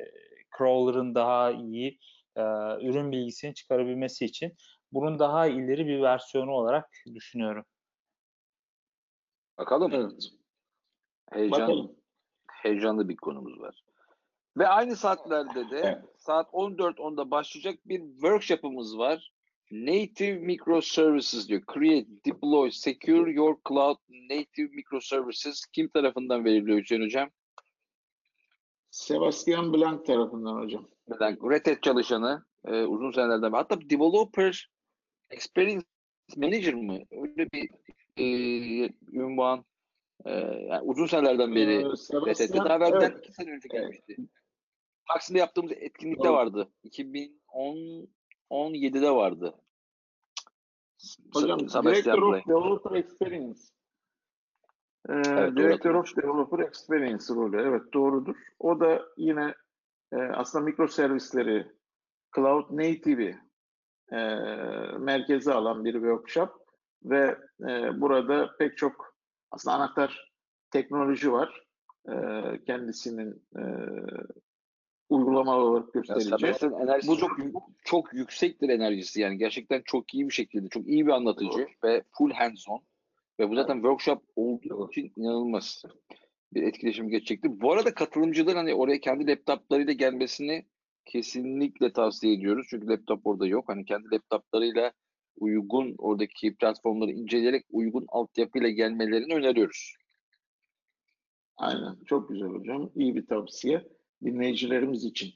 [0.59, 1.99] crawler'ın daha iyi
[2.37, 2.43] e,
[2.87, 4.55] ürün bilgisini çıkarabilmesi için
[4.93, 7.65] bunun daha ileri bir versiyonu olarak düşünüyorum.
[9.59, 9.93] Bakalım.
[9.95, 10.31] Evet.
[11.33, 11.97] Heyecan, Bakalım.
[12.53, 13.85] Heyecanlı bir konumuz var.
[14.59, 15.99] Ve aynı saatlerde de evet.
[16.19, 19.33] saat 14.10'da başlayacak bir workshop'ımız var.
[19.71, 21.63] Native Microservices diyor.
[21.75, 23.97] Create, deploy, secure your cloud
[24.31, 27.31] native microservices kim tarafından veriliyor Hüseyin Hocam?
[28.91, 30.89] Sebastian Blank tarafından hocam.
[31.09, 31.43] Blank.
[31.43, 32.45] Red Hat çalışanı.
[32.65, 33.59] E, uzun senelerden beri.
[33.59, 34.71] Hatta developer
[35.31, 35.87] Experience
[36.37, 36.99] Manager mı?
[37.11, 37.71] Öyle bir
[38.17, 38.25] e,
[39.13, 39.65] ünvan
[40.25, 40.31] e,
[40.69, 43.19] yani uzun senelerden beri ee, Daha evvelden evet.
[43.19, 44.17] iki sene önce gelmişti.
[45.13, 46.33] Taksim'de yaptığımız etkinlikte Doğru.
[46.33, 46.69] vardı.
[46.83, 48.09] 2010
[48.51, 49.55] 17'de vardı.
[51.35, 53.61] Hocam Director of Developer Experience.
[55.09, 57.61] Ee, evet, Director of Developer Experience rolü.
[57.61, 58.37] Evet doğrudur.
[58.59, 59.55] O da yine
[60.13, 61.73] e, aslında mikro servisleri
[62.37, 63.39] Cloud Native'i
[64.13, 64.17] e,
[64.99, 66.51] merkeze alan bir workshop
[67.05, 69.15] ve e, burada pek çok
[69.51, 70.33] aslında anahtar
[70.71, 71.67] teknoloji var.
[72.09, 72.15] E,
[72.67, 73.63] kendisinin e,
[75.09, 76.63] uygulama olarak göstereceğiz.
[76.63, 77.31] enerjisi Bu çok
[77.85, 81.67] çok yüksektir enerjisi yani gerçekten çok iyi bir şekilde çok iyi bir anlatıcı Doğru.
[81.85, 82.81] ve full hands on
[83.41, 83.83] ve bu zaten evet.
[83.83, 85.83] workshop olduğu için inanılmaz
[86.55, 87.61] bir etkileşim geçecektir.
[87.61, 90.67] Bu arada katılımcılar hani oraya kendi laptoplarıyla gelmesini
[91.05, 92.67] kesinlikle tavsiye ediyoruz.
[92.71, 93.65] Çünkü laptop orada yok.
[93.69, 94.93] Hani kendi laptoplarıyla
[95.37, 99.95] uygun oradaki platformları inceleyerek uygun altyapıyla gelmelerini öneriyoruz.
[101.57, 101.97] Aynen.
[102.07, 102.91] Çok güzel hocam.
[102.95, 103.89] İyi bir tavsiye
[104.25, 105.31] dinleyicilerimiz için.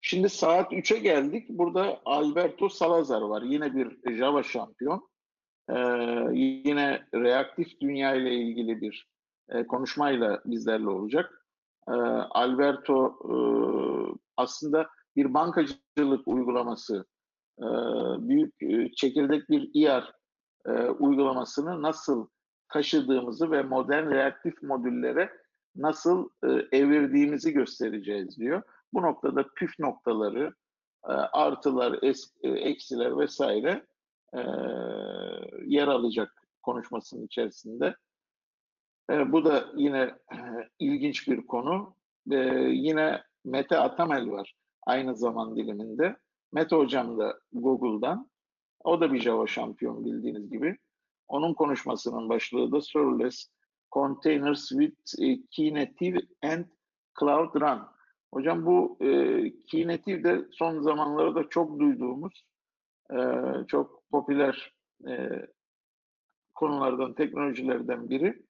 [0.00, 1.48] Şimdi saat 3'e geldik.
[1.48, 3.42] Burada Alberto Salazar var.
[3.42, 5.10] Yine bir Java şampiyon.
[5.70, 5.74] Ee,
[6.32, 9.08] yine reaktif dünya ile ilgili bir
[9.48, 11.46] e, konuşmayla bizlerle olacak.
[11.88, 11.92] Ee,
[12.30, 13.34] Alberto e,
[14.36, 17.06] aslında bir bankacılık uygulaması,
[17.58, 17.66] e,
[18.28, 20.12] büyük e, çekirdek bir IR
[20.66, 22.28] e, uygulamasını nasıl
[22.68, 25.39] taşıdığımızı ve modern reaktif modüllere
[25.76, 26.28] nasıl
[26.72, 28.62] evirdiğimizi göstereceğiz diyor.
[28.92, 30.54] Bu noktada püf noktaları,
[31.32, 31.98] artılar,
[32.42, 33.86] eksiler vesaire
[35.66, 37.96] yer alacak konuşmasının içerisinde.
[39.10, 40.14] Bu da yine
[40.78, 41.94] ilginç bir konu.
[42.70, 44.54] Yine Mete Atamel var
[44.86, 46.16] aynı zaman diliminde.
[46.52, 48.30] Mete Hocam da Google'dan.
[48.84, 50.78] O da bir Java şampiyon bildiğiniz gibi.
[51.28, 53.48] Onun konuşmasının başlığı da Serverless
[53.92, 56.64] Containers with e, Knative and
[57.20, 57.80] Cloud Run.
[58.32, 59.08] Hocam bu e,
[59.70, 62.44] Knative de son zamanlarda çok duyduğumuz,
[63.12, 63.18] e,
[63.68, 64.74] çok popüler
[65.08, 65.46] e,
[66.54, 68.42] konulardan, teknolojilerden biri.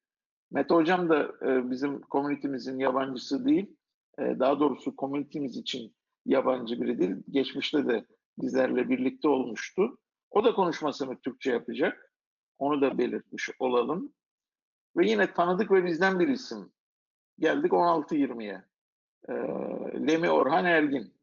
[0.51, 3.77] Mete Hocam da e, bizim komünitemizin yabancısı değil.
[4.19, 5.95] E, daha doğrusu komünitemiz için
[6.27, 7.17] yabancı biri değil.
[7.31, 8.07] Geçmişte de
[8.39, 9.99] bizlerle birlikte olmuştu.
[10.31, 12.13] O da konuşmasını Türkçe yapacak.
[12.59, 14.13] Onu da belirtmiş olalım.
[14.97, 16.73] Ve yine tanıdık ve bizden bir isim.
[17.39, 18.65] Geldik 16-20'ye.
[19.29, 19.33] E,
[20.07, 21.15] Lemi Orhan Ergin.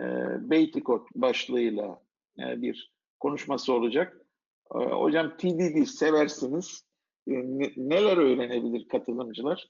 [0.00, 0.04] E,
[0.50, 2.02] Beytikot başlığıyla
[2.38, 4.20] e, bir konuşması olacak.
[4.74, 6.84] Ee, hocam TDD seversiniz.
[7.28, 9.68] Ee, ne- neler öğrenebilir katılımcılar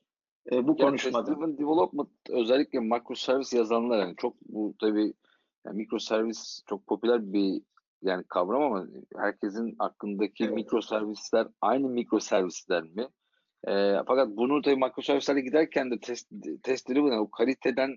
[0.52, 1.24] e, bu konuşmada?
[1.24, 5.14] Test-Driven Development özellikle microservice yazanlar yani çok bu tabii
[5.66, 7.62] yani microservice çok popüler bir
[8.02, 8.86] yani kavram ama
[9.16, 10.54] herkesin aklındaki Evet.
[10.54, 13.08] mikroservisler aynı mikroservisler mi?
[13.68, 16.30] Ee, fakat bunu tabii microservislere giderken de test,
[16.62, 17.96] test driven yani o kaliteden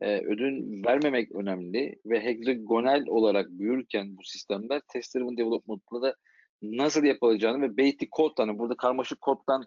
[0.00, 6.14] e, ödün vermemek önemli ve hexagonal olarak büyürken bu sistemler test driven development'la da
[6.62, 9.64] nasıl yapılacağını ve basic kod hani burada karmaşık koddan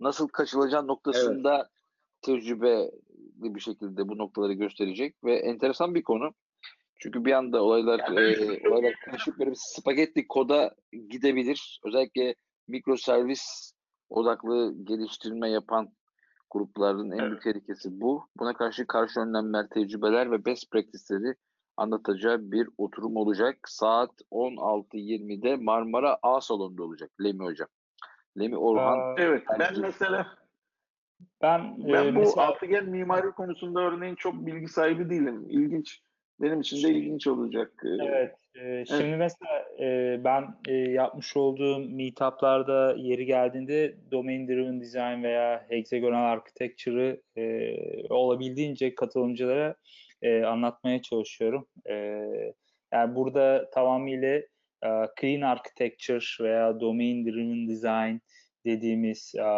[0.00, 1.68] nasıl kaçılacağı noktasında
[2.22, 2.90] tecrübeli
[3.54, 6.34] bir şekilde bu noktaları gösterecek ve enteresan bir konu.
[6.98, 10.74] Çünkü bir anda olaylar e, olaylar karışıp böyle bir spagetti koda
[11.08, 11.80] gidebilir.
[11.84, 12.34] Özellikle
[12.68, 13.72] mikroservis
[14.10, 15.88] odaklı geliştirme yapan
[16.50, 18.28] grupların en büyük tehlikesi bu.
[18.38, 21.34] Buna karşı karşı önlemler, tecrübeler ve best practice'leri
[21.76, 23.58] anlatacağı bir oturum olacak.
[23.66, 27.68] Saat 16.20'de Marmara A salonunda olacak Lemi Hocam.
[28.38, 30.36] Lemi Orhan Aa, Evet, ben Bence- mesela
[31.42, 35.46] ben e, ben bu mesela altıgen mimari konusunda örneğin çok bilgi sahibi değilim.
[35.48, 36.00] İlginç,
[36.40, 37.84] benim için de ilginç olacak.
[37.84, 44.80] Ee, Evet, e, şimdi mesela e, ben e, yapmış olduğum meetup'larda yeri geldiğinde domain driven
[44.80, 47.74] design veya hexagonal architecture'ı e,
[48.10, 49.74] olabildiğince katılımcılara
[50.22, 51.66] e, anlatmaya çalışıyorum.
[51.86, 51.94] E,
[52.92, 54.36] yani burada tamamıyla
[54.84, 58.18] e, clean architecture veya domain driven design
[58.64, 59.48] dediğimiz e,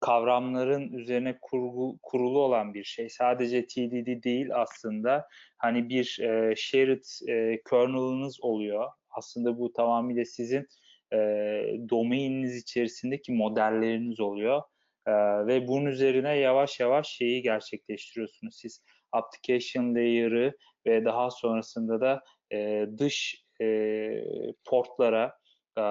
[0.00, 3.08] kavramların üzerine kurgu, kurulu olan bir şey.
[3.08, 5.28] Sadece TDD değil aslında
[5.58, 8.90] hani bir e, shared e, kernel'ınız oluyor.
[9.10, 10.66] Aslında bu tamamıyla sizin
[11.12, 11.16] e,
[11.90, 14.62] domaininiz içerisindeki modelleriniz oluyor.
[15.06, 15.12] E,
[15.46, 18.56] ve bunun üzerine yavaş yavaş şeyi gerçekleştiriyorsunuz.
[18.56, 18.82] Siz
[19.12, 22.22] application layer'ı ve daha sonrasında da
[22.52, 23.66] e, dış e,
[24.64, 25.32] portlara
[25.78, 25.84] e,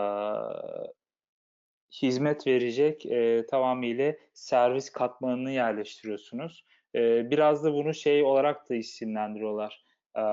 [2.01, 6.65] hizmet verecek e, tamamıyla servis katmanını yerleştiriyorsunuz.
[6.95, 9.85] E, biraz da bunu şey olarak da isimlendiriyorlar.
[10.17, 10.23] E,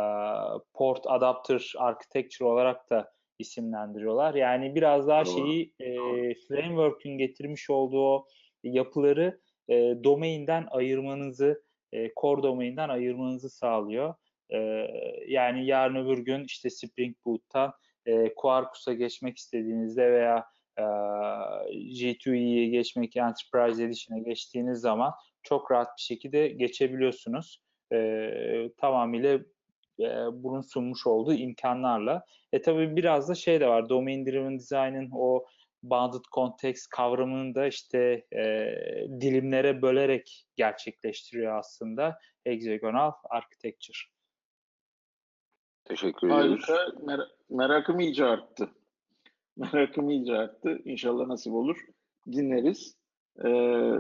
[0.75, 4.35] port Adapter Architecture olarak da isimlendiriyorlar.
[4.35, 5.35] Yani biraz daha Doğru.
[5.35, 5.95] şeyi e,
[6.35, 8.27] framework'ün getirmiş olduğu
[8.63, 14.15] yapıları e, domainden ayırmanızı, e, core domainden ayırmanızı sağlıyor.
[14.51, 14.59] E,
[15.29, 17.73] yani yarın öbür gün işte Spring Boot'tan
[18.07, 20.47] e, Quarkus'a geçmek istediğinizde veya
[20.79, 25.13] G2E'ye geçmek, Enterprise Edition'a geçtiğiniz zaman
[25.43, 27.63] çok rahat bir şekilde geçebiliyorsunuz.
[28.77, 29.41] Tamamıyla
[30.33, 32.25] bunun sunmuş olduğu imkanlarla.
[32.53, 33.89] E tabii biraz da şey de var.
[33.89, 35.45] Domain Driven Design'ın o
[35.83, 38.75] bounded context kavramını da işte e,
[39.21, 43.99] dilimlere bölerek gerçekleştiriyor aslında hexagonal architecture.
[45.85, 46.69] teşekkür ediyoruz.
[46.69, 47.05] Harika.
[47.05, 48.71] Mer- merakım iyice arttı.
[49.57, 50.79] Merakım iyice arttı.
[50.85, 51.77] İnşallah nasip olur.
[52.33, 52.97] Dinleriz.
[53.45, 53.95] Ee,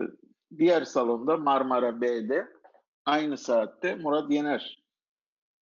[0.59, 2.47] diğer salonda Marmara B'de
[3.07, 4.83] aynı saatte Murat Yener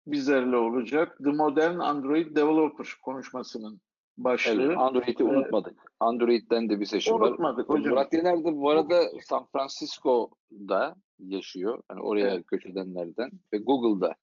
[0.06, 1.18] bizlerle olacak.
[1.24, 3.80] The Modern Android Developer konuşmasının
[4.18, 4.62] başlığı.
[4.62, 5.92] Evet, Android'i unutmadık.
[6.00, 7.28] Android'den de bir session var.
[7.28, 7.94] Unutmadık hocam.
[7.94, 11.82] Murat Yener de bu arada San Francisco'da yaşıyor.
[11.90, 12.46] Yani oraya Evet.
[12.46, 14.14] göç edenlerden ve Google'da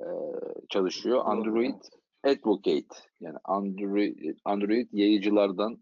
[0.00, 0.06] e,
[0.68, 1.22] çalışıyor.
[1.24, 1.80] Android
[2.24, 5.78] Advocate yani Android, Android yayıcılardan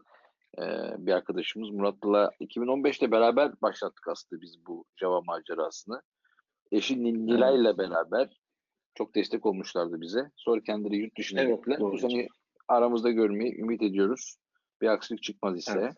[0.59, 0.63] e,
[0.99, 6.03] bir arkadaşımız Murat'la 2015'te beraber başlattık aslında biz bu Java macerasını.
[6.73, 8.41] Eşi Nilay ile beraber
[8.95, 10.31] çok destek olmuşlardı bize.
[10.37, 11.81] Sonra kendileri yurt dışına Evet, gittiler.
[11.81, 12.27] Bu sene
[12.69, 14.37] aramızda görmeyi ümit ediyoruz.
[14.81, 15.73] Bir aksilik çıkmaz ise.
[15.81, 15.97] Evet.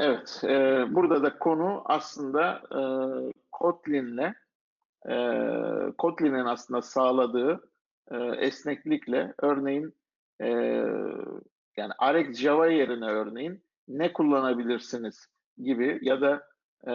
[0.00, 2.80] Evet, e, burada da konu aslında e,
[3.52, 4.34] Kotlin'le
[5.08, 5.16] e,
[5.98, 7.70] Kotlin'in aslında sağladığı
[8.10, 9.94] e, esneklikle örneğin
[10.40, 10.48] e,
[11.76, 15.26] yani Arek Java yerine örneğin ne kullanabilirsiniz
[15.62, 16.42] gibi ya da
[16.86, 16.92] e,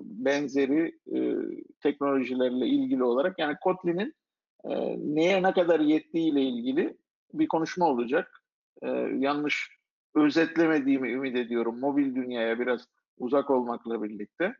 [0.00, 1.36] benzeri e,
[1.80, 4.14] teknolojilerle ilgili olarak yani Kotlin'in
[4.64, 6.96] e, neye ne kadar yettiğiyle ilgili
[7.32, 8.42] bir konuşma olacak.
[8.82, 9.70] E, yanlış
[10.14, 11.80] özetlemediğimi ümit ediyorum.
[11.80, 14.54] Mobil dünyaya biraz uzak olmakla birlikte.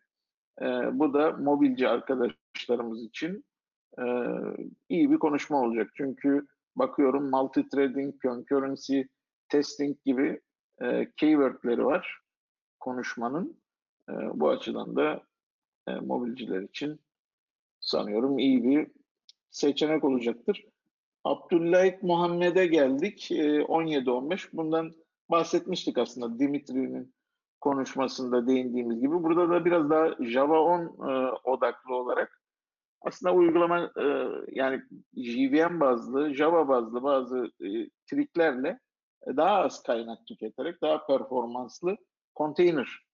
[0.60, 3.44] E, bu da mobilci arkadaşlarımız için
[3.98, 4.04] e,
[4.88, 5.90] iyi bir konuşma olacak.
[5.94, 9.00] Çünkü bakıyorum multi-threading, concurrency,
[9.48, 10.40] testing gibi
[10.82, 12.20] e, keywordleri var
[12.80, 13.60] konuşmanın.
[14.10, 15.22] E, bu açıdan da
[15.88, 17.00] e, mobilciler için
[17.80, 18.86] sanıyorum iyi bir
[19.50, 20.64] seçenek olacaktır.
[21.24, 23.30] Abdüllayit Muhammed'e geldik.
[23.30, 24.48] E, 17-15.
[24.52, 24.92] Bundan
[25.30, 27.14] bahsetmiştik aslında Dimitri'nin
[27.60, 29.22] konuşmasında değindiğimiz gibi.
[29.22, 32.42] Burada da biraz daha Java 10 e, odaklı olarak
[33.06, 34.04] aslında uygulama e,
[34.48, 34.82] yani
[35.16, 37.68] JVM bazlı, Java bazlı bazı e,
[38.10, 38.80] triklerle
[39.26, 41.96] daha az kaynak tüketerek daha performanslı
[42.34, 43.06] konteyner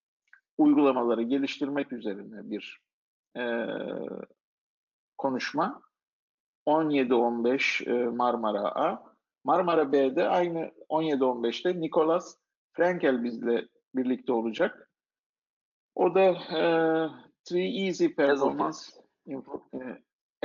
[0.58, 2.80] uygulamaları geliştirmek üzerine bir
[3.36, 3.42] e,
[5.18, 5.82] konuşma.
[6.66, 9.14] 17-15 e, Marmara A.
[9.44, 12.36] Marmara B'de aynı 17-15'te Nicolas
[12.72, 14.90] Frankel bizle birlikte olacak.
[15.94, 16.62] O da e,
[17.44, 19.78] Three Easy Performance Info, e,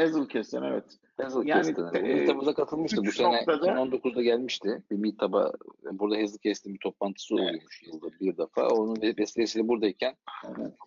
[0.01, 0.84] Hazelcast'ten evet.
[1.17, 1.84] Hazelcast'ten.
[1.84, 3.05] Yani, Yani, e, Meetup'a katılmıştı.
[3.05, 4.84] Bu sene noktada- 2019'da gelmişti.
[4.91, 5.51] Bir Meetup'a
[5.91, 7.43] burada Hazelcast'in bir toplantısı Evet.
[7.49, 8.67] oluyormuş yılda bir defa.
[8.67, 10.15] Onun vesilesiyle buradayken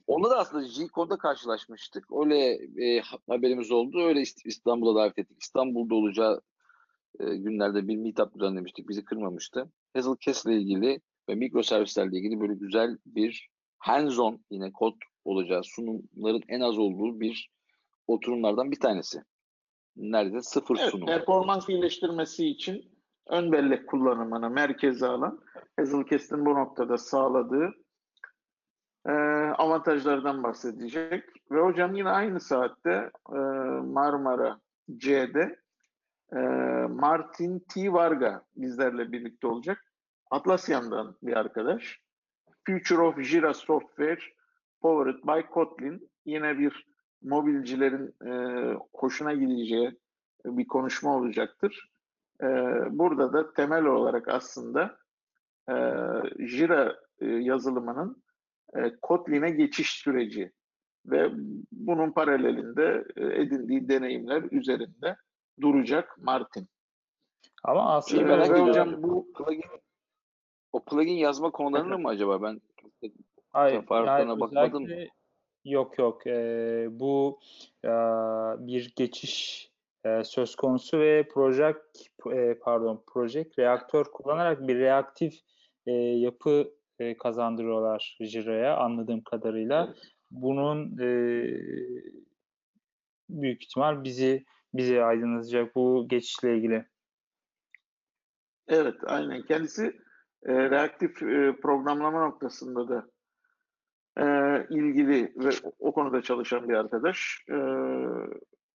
[0.06, 2.04] Onunla da aslında G-Code'da karşılaşmıştık.
[2.12, 2.38] Öyle
[2.86, 4.02] e, haberimiz oldu.
[4.06, 5.42] Öyle İst- İstanbul'a davet ettik.
[5.42, 6.40] İstanbul'da olacağı
[7.20, 8.88] e, günlerde bir meetup düzenlemiştik.
[8.88, 9.68] Bizi kırmamıştı.
[9.94, 16.60] Hazelcast ile ilgili ve mikroservislerle ilgili böyle güzel bir hands-on yine kod olacağı sunumların en
[16.60, 17.50] az olduğu bir
[18.12, 19.22] oturumlardan bir tanesi.
[19.96, 21.06] Neredeyse sıfır Evet, sunum.
[21.06, 22.84] performans iyileştirmesi için
[23.26, 25.40] ön bellek kullanımını merkeze alan
[25.76, 27.70] Hazelcast'in bu noktada sağladığı
[29.06, 29.12] e,
[29.58, 31.24] avantajlardan bahsedecek.
[31.50, 33.38] Ve hocam yine aynı saatte e,
[33.84, 34.60] Marmara
[34.96, 35.56] C'de
[36.32, 36.38] e,
[36.88, 37.92] Martin T.
[37.92, 39.84] Varga bizlerle birlikte olacak.
[40.30, 42.00] Atlassian'dan bir arkadaş.
[42.66, 44.20] Future of Jira Software
[44.80, 46.10] Powered by Kotlin.
[46.24, 46.89] Yine bir
[47.22, 48.32] mobilcilerin e,
[48.92, 49.98] hoşuna gideceği
[50.44, 51.90] bir konuşma olacaktır.
[52.42, 52.46] E,
[52.90, 54.96] burada da temel olarak aslında
[55.68, 55.74] e,
[56.38, 58.22] Jira e, yazılımının
[58.74, 60.52] e, Kotlin'e geçiş süreci
[61.06, 61.30] ve
[61.72, 65.16] bunun paralelinde e, edindiği deneyimler üzerinde
[65.60, 66.68] duracak Martin.
[67.64, 68.68] Ama aslında merak ediyorum.
[68.68, 69.62] hocam bu Plugin,
[70.72, 72.42] o plugin yazma konularını mı acaba?
[72.42, 72.60] Ben
[73.52, 74.88] Hayır, yani bakmadın mı?
[74.88, 75.19] özellikle
[75.64, 76.26] yok yok.
[76.26, 77.40] Ee, bu
[77.84, 77.88] e,
[78.66, 79.70] bir geçiş
[80.04, 81.78] e, söz konusu ve project
[82.32, 85.34] e, pardon project reaktör kullanarak bir reaktif
[85.86, 89.94] e, yapı e, kazandırıyorlar Jira'ya anladığım kadarıyla.
[90.30, 91.08] Bunun e,
[93.28, 94.44] büyük ihtimal bizi
[94.74, 96.86] bizi aydınlatacak bu geçişle ilgili.
[98.68, 99.42] Evet, aynen.
[99.42, 99.96] Kendisi
[100.42, 103.10] e, reaktif e, programlama noktasında da
[104.18, 104.24] e,
[104.70, 107.44] ilgili ve o, konuda çalışan bir arkadaş.
[107.48, 107.56] E,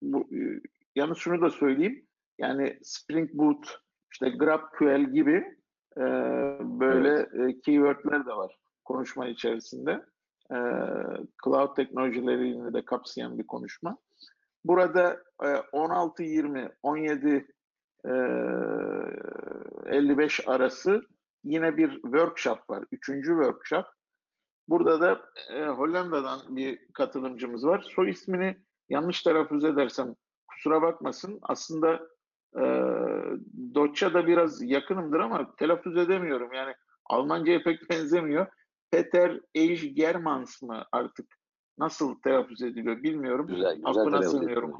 [0.02, 0.28] bu,
[0.96, 2.06] yalnız şunu da söyleyeyim.
[2.38, 3.80] Yani Spring Boot,
[4.12, 5.58] işte GraphQL gibi
[5.98, 6.04] e,
[6.62, 10.06] böyle e, keywordler de var konuşma içerisinde.
[10.52, 10.58] E,
[11.44, 13.98] cloud teknolojilerini de kapsayan bir konuşma.
[14.66, 17.48] Burada e, 16-20, 17
[18.06, 18.10] e,
[19.96, 21.02] 55 arası
[21.44, 22.84] yine bir workshop var.
[22.92, 23.86] Üçüncü workshop.
[24.68, 27.88] Burada da e, Hollanda'dan bir katılımcımız var.
[27.96, 28.58] Soy ismini
[28.90, 30.16] yanlış telaffuz edersem
[30.48, 31.40] kusura bakmasın.
[31.42, 32.08] Aslında
[32.56, 32.64] e,
[33.76, 36.54] Doçça'da biraz yakınımdır ama telaffuz edemiyorum.
[36.54, 36.74] Yani
[37.06, 38.48] Almanca'ya pek benzemiyor.
[38.92, 41.26] Peter Eichgermans mı artık
[41.78, 43.48] nasıl telaffuz ediliyor bilmiyorum.
[43.48, 44.78] güzel, güzel Aklına sığmıyorum.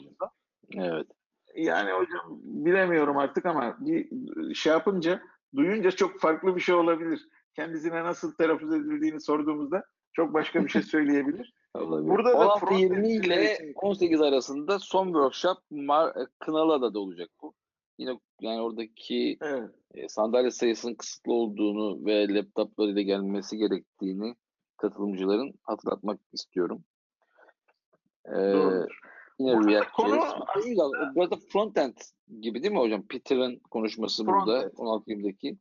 [0.74, 1.08] Evet.
[1.56, 4.10] Yani hocam bilemiyorum artık ama bir
[4.56, 5.22] şey yapınca,
[5.56, 7.28] duyunca çok farklı bir şey olabilir.
[7.56, 9.84] Kendisine nasıl telaffuz edildiğini sorduğumuzda
[10.14, 11.54] çok başka bir şey söyleyebilir.
[11.76, 17.54] Burada da 16-20 frontendciler ile için- 18 arasında son workshop Mar- Kınalı'da olacak bu.
[17.98, 19.70] Yine yani oradaki Evet.
[19.94, 24.36] e, sandalye sayısının kısıtlı olduğunu ve laptoplarıyla gelmesi gerektiğini
[24.78, 26.84] katılımcıların hatırlatmak istiyorum.
[28.26, 29.00] Ee, Doğrudur.
[29.40, 30.20] yine Burada React konu-.
[31.16, 31.94] Burada frontend
[32.42, 33.08] gibi değil mi hocam?
[33.08, 35.18] Peter'ın konuşması burada Frontend.
[35.18, 35.58] 16-20'deki.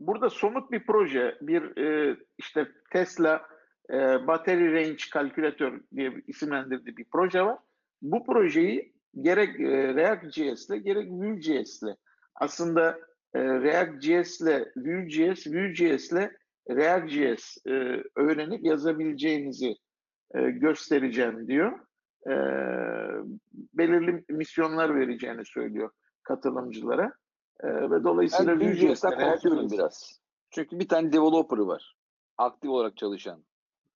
[0.00, 3.42] Burada somut bir proje, bir e, işte Tesla
[3.90, 7.58] e, Battery Range Calculator diye isimlendirdiği bir proje var.
[8.02, 11.96] Bu projeyi gerek e, React.js ile gerek Vue.js ile
[12.34, 12.98] aslında
[13.34, 16.36] e, React.js ile Vue.js, Vue.js ile
[16.70, 19.76] React.js e, öğrenip yazabileceğinizi
[20.34, 21.72] e, göstereceğim diyor.
[22.26, 22.34] E,
[23.74, 25.90] belirli misyonlar vereceğini söylüyor
[26.22, 27.12] katılımcılara.
[27.60, 30.20] E, ve dolayısıyla Ben korkuyorum biraz.
[30.50, 31.96] Çünkü bir tane developer'ı var.
[32.38, 33.44] Aktif olarak çalışan.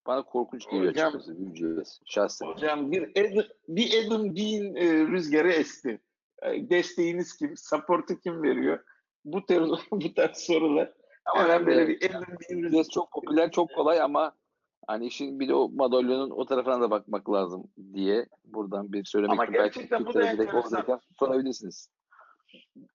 [0.06, 2.00] Bana korkunç geliyor Hocam- açıkçası Vue.js.
[2.04, 2.46] Şahsen.
[2.46, 6.00] Hocam bir Adam, bir Adam Bean e, rüzgarı esti.
[6.42, 7.56] E, desteğiniz kim?
[7.56, 8.84] Support'u kim veriyor?
[9.24, 10.92] Bu tarz, bu tarz sorular.
[11.24, 12.88] Ama Hemen böyle bir Adam Bean rüzgarı.
[12.88, 14.32] Çok popüler, çok kolay ama
[14.86, 19.40] hani işin bir de o madalyonun o tarafına da bakmak lazım diye buradan bir söylemek
[19.40, 19.52] Ama.
[19.52, 21.00] Belki bu da enteresan.
[21.18, 21.88] sorabilirsiniz.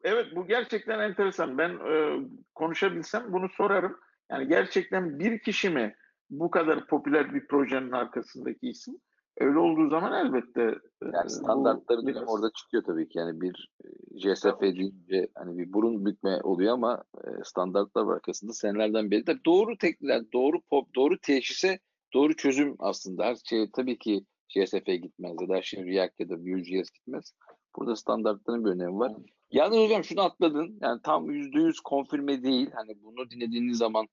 [0.04, 1.58] Evet bu gerçekten enteresan.
[1.58, 2.20] Ben e,
[2.56, 3.98] konuşabilsem bunu sorarım.
[4.32, 5.96] Yani gerçekten bir kişi mi
[6.30, 8.96] bu kadar popüler bir projenin arkasındaki isim?
[9.40, 13.18] Öyle olduğu zaman elbette e, Yani bu standartları biraz- orada çıkıyor tabii ki.
[13.20, 13.88] Yani bir e,
[14.20, 14.62] JSF ki.
[14.62, 19.26] deyince hani bir burun bükme oluyor ama e, standartlar var arkasında senelerden beri.
[19.26, 21.80] Tabii doğru teknikler, doğru pop, doğru teşhise
[22.14, 23.26] doğru çözüm aslında.
[23.26, 27.34] Her şey tabii ki JSF'ye gitmez ya da her şey React ya da Vue.js gitmez.
[27.76, 29.14] Burada standartların bir önemi var.
[29.56, 30.78] Yalnız hocam şunu atladın.
[30.82, 32.70] Yani tam %100 konfirme değil.
[32.74, 34.08] Hani bunu dinlediğiniz zaman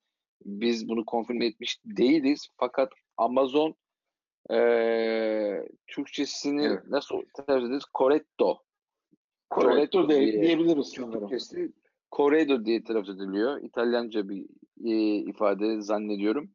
[0.45, 2.49] biz bunu konfirme etmiş değiliz.
[2.57, 3.75] Fakat Amazon
[4.51, 6.87] eee Türkçesini Evet.
[6.89, 7.85] nasıl tercih ederiz?
[7.99, 8.59] Corretto.
[9.55, 11.21] Corretto diye- diyebiliriz sanırım.
[11.21, 11.73] Türkçesi
[12.17, 13.63] Corredo diye telaffuz ediliyor.
[13.63, 14.47] İtalyanca bir
[14.85, 16.51] e, ifade zannediyorum.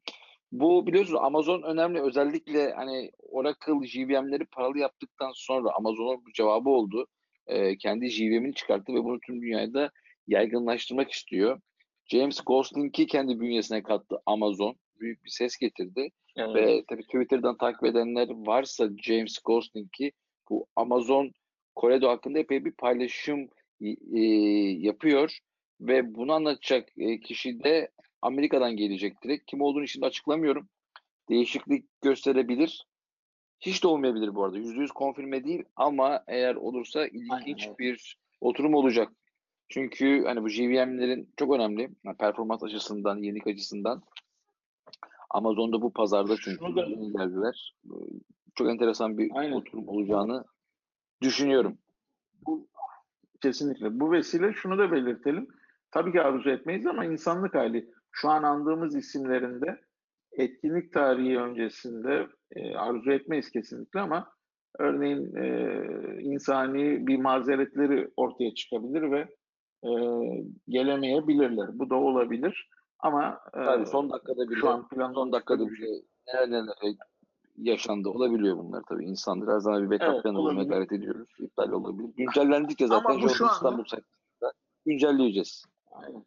[0.52, 2.02] Bu biliyorsunuz Amazon önemli.
[2.02, 7.08] Özellikle hani Oracle JVM'leri paralı yaptıktan sonra Amazon'un cevabı oldu.
[7.48, 9.92] Ee, kendi JVM'ini çıkarttı ve bunu tüm dünyada
[10.28, 11.62] yaygınlaştırmak istiyor.
[12.06, 14.76] James Gosling'i kendi bünyesine kattı Amazon.
[15.00, 16.10] Büyük bir ses getirdi.
[16.36, 16.56] Evet.
[16.56, 20.12] Ve tabii Twitter'dan takip edenler varsa James Gosling'i
[20.50, 21.32] bu Amazon
[21.76, 23.50] Corredo hakkında epey bir paylaşım
[24.14, 24.20] e,
[24.80, 25.38] yapıyor
[25.82, 27.92] ve bunu anlatacak e, kişi de
[28.22, 29.46] Amerika'dan gelecek direkt.
[29.46, 30.70] Kim olduğunu şimdi açıklamıyorum.
[31.30, 32.86] Değişiklik gösterebilir.
[33.60, 34.58] Hiç de olmayabilir bu arada.
[34.58, 39.10] %100 konfirme değil ama eğer olursa ilginç Aynen, bir oturum olacak.
[39.70, 41.90] Çünkü hani bu JVM'lerin çok önemli.
[42.04, 44.02] Yani performans açısından, yenilik açısından.
[45.30, 46.82] Amazon'da bu pazarda çünkü da-
[47.24, 47.74] geldiler.
[47.86, 47.94] Ee,
[48.56, 49.52] Çok enteresan bir Aynen.
[49.52, 50.44] oturum olacağını
[51.22, 51.78] düşünüyorum.
[52.46, 52.68] Bu,
[53.42, 54.00] kesinlikle.
[54.00, 55.48] Bu vesile şunu da belirtelim.
[55.92, 57.90] Tabii ki arzu etmeyiz ama insanlık hali.
[58.12, 59.82] Şu an andığımız isimlerinde
[60.38, 64.28] etkinlik tarihi öncesinde e, arzu etmeyiz kesinlikle ama
[64.80, 65.76] örneğin e,
[66.22, 69.20] insani bir mazeretleri ortaya çıkabilir ve
[69.84, 69.92] e,
[70.68, 71.80] gelemeyebilirler.
[71.80, 72.70] Bu da olabilir.
[73.00, 75.88] Ama e, Tabii son dakikada bile şu an plan son dakikada bile
[76.28, 76.76] neler neler
[77.58, 79.06] yaşandı olabiliyor bunlar tabii.
[79.06, 80.70] İnsanlar her zaman bir backup Evet, olabilir.
[80.70, 81.30] gayret ediyoruz.
[81.40, 82.10] İptal olabilir.
[82.18, 84.52] Güncellendikçe zaten Ama bu şu anda- İstanbul sayfasında
[84.86, 85.66] güncelleyeceğiz.
[85.92, 86.26] Aynen.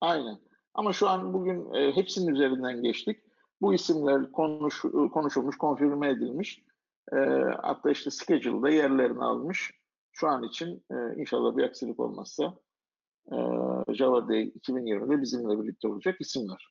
[0.00, 0.38] Aynen.
[0.74, 3.20] Ama şu an bugün e, hepsinin üzerinden geçtik.
[3.60, 4.82] Bu isimler konuş,
[5.12, 6.64] konuşulmuş, konfirme edilmiş.
[7.12, 7.16] E,
[7.62, 9.70] hatta işte schedule'da yerlerini almış.
[10.12, 12.54] Şu an için e, inşallah bir aksilik olmazsa
[13.32, 13.36] e,
[13.94, 16.68] Java Day 2020'de bizimle birlikte olacak isimler.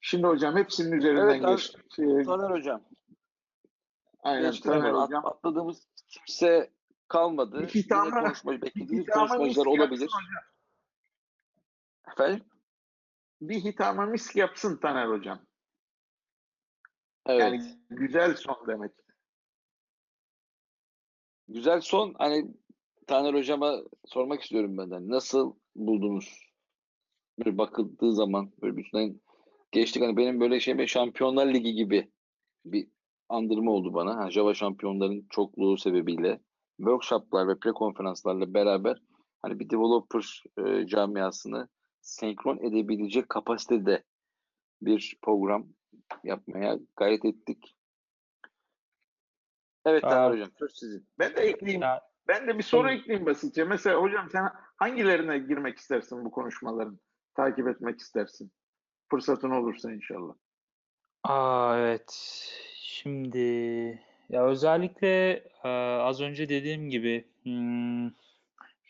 [0.00, 1.98] Şimdi hocam hepsinin üzerinden Evet, geçtik.
[1.98, 2.82] E, Taner Hocam.
[4.22, 4.94] aynen Geçtik Taner hemen.
[5.00, 5.26] hocam.
[5.26, 6.70] Atladığımız kimse
[7.08, 7.66] kalmadı.
[7.74, 10.06] Yine konuşma, beklediğiniz hitama konuşmacılar olabilir.
[10.06, 10.20] hocam.
[12.12, 12.44] Efendim?
[13.40, 15.40] Bir hitama misk yapsın Taner hocam.
[17.26, 17.40] Evet.
[17.40, 18.92] Yani güzel son demek.
[21.48, 22.54] Güzel son hani
[23.06, 25.08] Taner Hocam'a sormak istiyorum benden.
[25.08, 26.46] Nasıl buldunuz?
[27.38, 29.20] Böyle bakıldığı zaman böyle bütünden
[29.72, 30.02] geçtik.
[30.02, 32.10] Hani benim böyle şey bir Şampiyonlar Ligi gibi
[32.64, 32.88] bir
[33.28, 34.16] andırma oldu bana.
[34.16, 36.40] Ha, Java şampiyonların çokluğu sebebiyle
[36.76, 39.02] workshoplar ve pre-konferanslarla beraber
[39.42, 41.68] hani bir developer e, camiasını
[42.06, 44.02] senkron edebilecek kapasitede
[44.82, 45.66] bir program
[46.24, 47.76] yapmaya gayret ettik.
[49.84, 51.06] Evet Aa, Hocam söz sizin.
[51.18, 51.82] Ben de ekleyeyim.
[51.82, 52.92] Ya- Ben de bir soru Hı.
[52.92, 53.64] ekleyeyim basitçe.
[53.64, 56.98] Mesela hocam sen hangilerine girmek istersin bu konuşmaların?
[57.34, 58.52] Takip etmek istersin.
[59.10, 60.34] Fırsatın olursa inşallah.
[61.24, 62.10] Aa, evet.
[62.74, 63.38] Şimdi
[64.28, 65.30] ya özellikle
[65.64, 65.68] e,
[66.00, 68.10] az önce dediğim gibi hmm,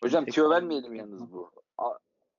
[0.02, 1.50] Hocam tüyo vermeyelim yalnız bu.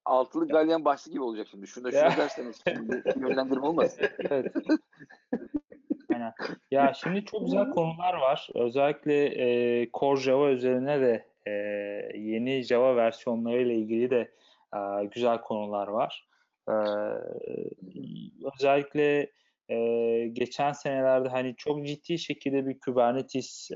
[0.07, 1.67] Altılı galyan bahsi gibi olacak şimdi.
[1.67, 4.05] Şunu da şunu derseniz şimdi yönlendirme olmasın.
[4.29, 4.53] Evet.
[6.13, 6.33] Aynen.
[6.71, 8.49] Ya şimdi çok güzel konular var.
[8.55, 11.51] Özellikle e, Core Java üzerine de e,
[12.19, 14.31] yeni Java versiyonlarıyla ilgili de
[14.75, 16.27] e, güzel konular var.
[16.69, 16.73] E,
[18.55, 19.31] özellikle
[19.69, 19.77] e,
[20.33, 23.75] geçen senelerde hani çok ciddi şekilde bir Kubernetes, e,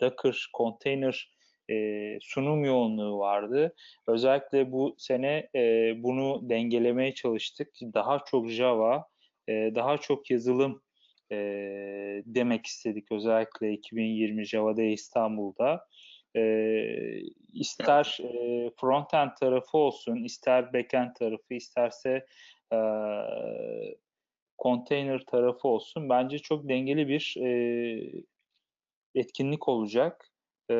[0.00, 1.33] Docker, container
[1.70, 3.74] e, sunum yoğunluğu vardı.
[4.06, 7.68] Özellikle bu sene e, bunu dengelemeye çalıştık.
[7.82, 9.08] Daha çok Java,
[9.48, 10.82] e, daha çok yazılım
[11.32, 11.36] e,
[12.26, 15.86] demek istedik özellikle 2020 Java Day İstanbul'da.
[16.36, 16.42] E,
[17.52, 22.26] ister e, frontend tarafı olsun, ister backend tarafı, isterse
[22.72, 22.78] e,
[24.58, 26.08] container tarafı olsun.
[26.08, 28.24] Bence çok dengeli bir e,
[29.14, 30.33] etkinlik olacak.
[30.70, 30.74] E,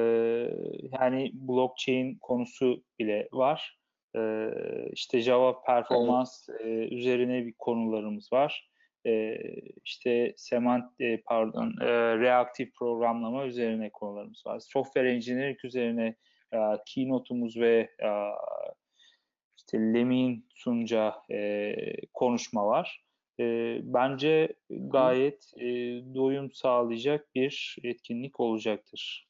[1.00, 3.78] yani blockchain konusu bile var.
[4.16, 4.50] E,
[4.92, 8.70] işte Java performans e, üzerine bir konularımız var.
[9.06, 9.36] E,
[9.84, 14.60] işte semant e, pardon e, reaktif programlama üzerine konularımız var.
[14.60, 16.14] Software engineering üzerine
[16.52, 18.10] e, keynote'umuz ve e,
[19.56, 21.74] işte Lemik'in sunacağı e,
[22.12, 23.04] konuşma var.
[23.40, 25.66] e, bence gayet e,
[26.14, 29.28] doyum sağlayacak bir etkinlik olacaktır.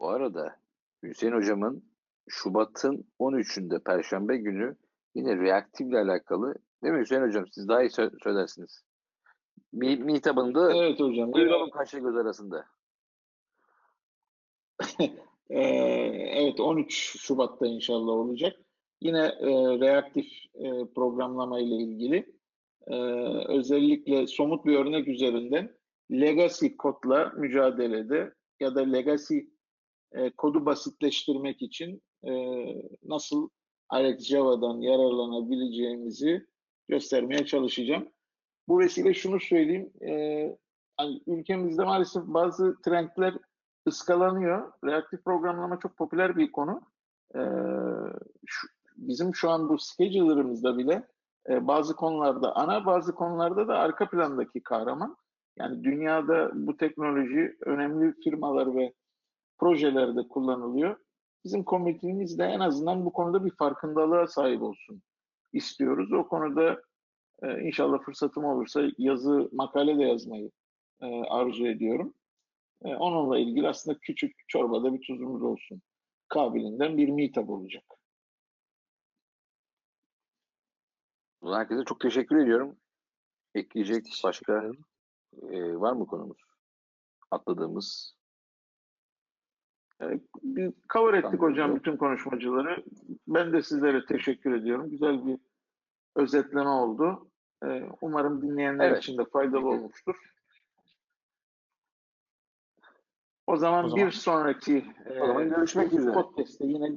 [0.00, 0.56] Bu arada
[1.02, 1.84] Hüseyin hocamın
[2.28, 4.76] Şubat'ın 13'ünde Perşembe günü
[5.14, 7.44] yine reaktifle alakalı değil mi Hüseyin hocam?
[7.52, 8.82] Siz daha iyi sö- söylersiniz.
[9.72, 11.32] Mi, mi tabanında Evet hocam.
[11.32, 12.66] duyuralım kaşla göz arasında.
[15.50, 15.60] Ee,
[16.34, 18.56] evet 13 Şubat'ta inşallah olacak.
[19.00, 22.36] Yine e, reaktif e, programlama ile ilgili
[22.86, 22.94] e,
[23.48, 25.74] özellikle somut bir örnek üzerinden
[26.10, 29.38] legacy kodla mücadelede ya da legacy
[30.12, 32.32] e, kodu basitleştirmek için e,
[33.02, 33.48] nasıl
[33.88, 36.46] Alex Java'dan yararlanabileceğimizi
[36.88, 38.08] göstermeye çalışacağım.
[38.68, 39.92] Bu vesile şunu söyleyeyim.
[40.02, 40.12] E,
[40.96, 43.34] hani ülkemizde maalesef bazı trendler
[43.88, 44.72] ıskalanıyor.
[44.84, 46.82] Reaktif programlama çok popüler bir konu.
[47.34, 47.40] Ee,
[48.46, 51.08] şu, bizim şu an bu scheduler'ımızda bile
[51.48, 55.16] e, bazı konularda ana, bazı konularda da arka plandaki kahraman.
[55.58, 58.94] Yani dünyada bu teknoloji önemli firmalar ve
[59.64, 60.96] projelerde kullanılıyor.
[61.44, 65.02] Bizim komitemiz de en azından bu konuda bir farkındalığa sahip olsun
[65.52, 66.12] istiyoruz.
[66.12, 66.82] O konuda
[67.42, 70.50] e, inşallah fırsatım olursa yazı, makale de yazmayı
[71.00, 72.14] e, arzu ediyorum.
[72.84, 75.82] E, onunla ilgili aslında küçük çorbada bir tuzumuz olsun.
[76.28, 77.84] Kabilinden bir meetup olacak.
[81.44, 82.76] Herkese çok teşekkür ediyorum.
[83.54, 84.72] Ekleyecek başka
[85.42, 86.38] e, var mı konumuz?
[87.30, 88.14] Atladığımız.
[90.12, 91.50] E, bir cover ettik Tamam.
[91.50, 92.84] hocam bütün konuşmacıları.
[93.28, 94.90] Ben de sizlere teşekkür ediyorum.
[94.90, 95.38] Güzel bir
[96.16, 97.30] özetleme oldu.
[97.64, 98.98] E, umarım dinleyenler Evet.
[99.02, 100.34] için de faydalı olmuştur.
[103.46, 104.84] O zaman, O zaman- bir sonraki
[105.20, 106.12] O zaman görüşmek üzere.
[106.12, 106.90] podcast'te yine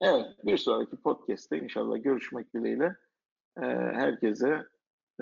[0.00, 2.96] evet bir sonraki podcast'te inşallah görüşmek dileğiyle.
[3.56, 4.66] E, herkese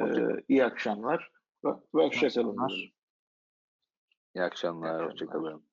[0.01, 0.05] e,
[0.49, 1.33] iyi akşamlar
[1.65, 2.09] ve, hoşçakalın.
[2.49, 2.69] akşamlar.
[2.69, 2.93] diyorum.
[4.35, 4.89] İyi akşamlar.
[4.89, 5.07] İyi akşamlar.
[5.13, 5.65] Hoşçakalın.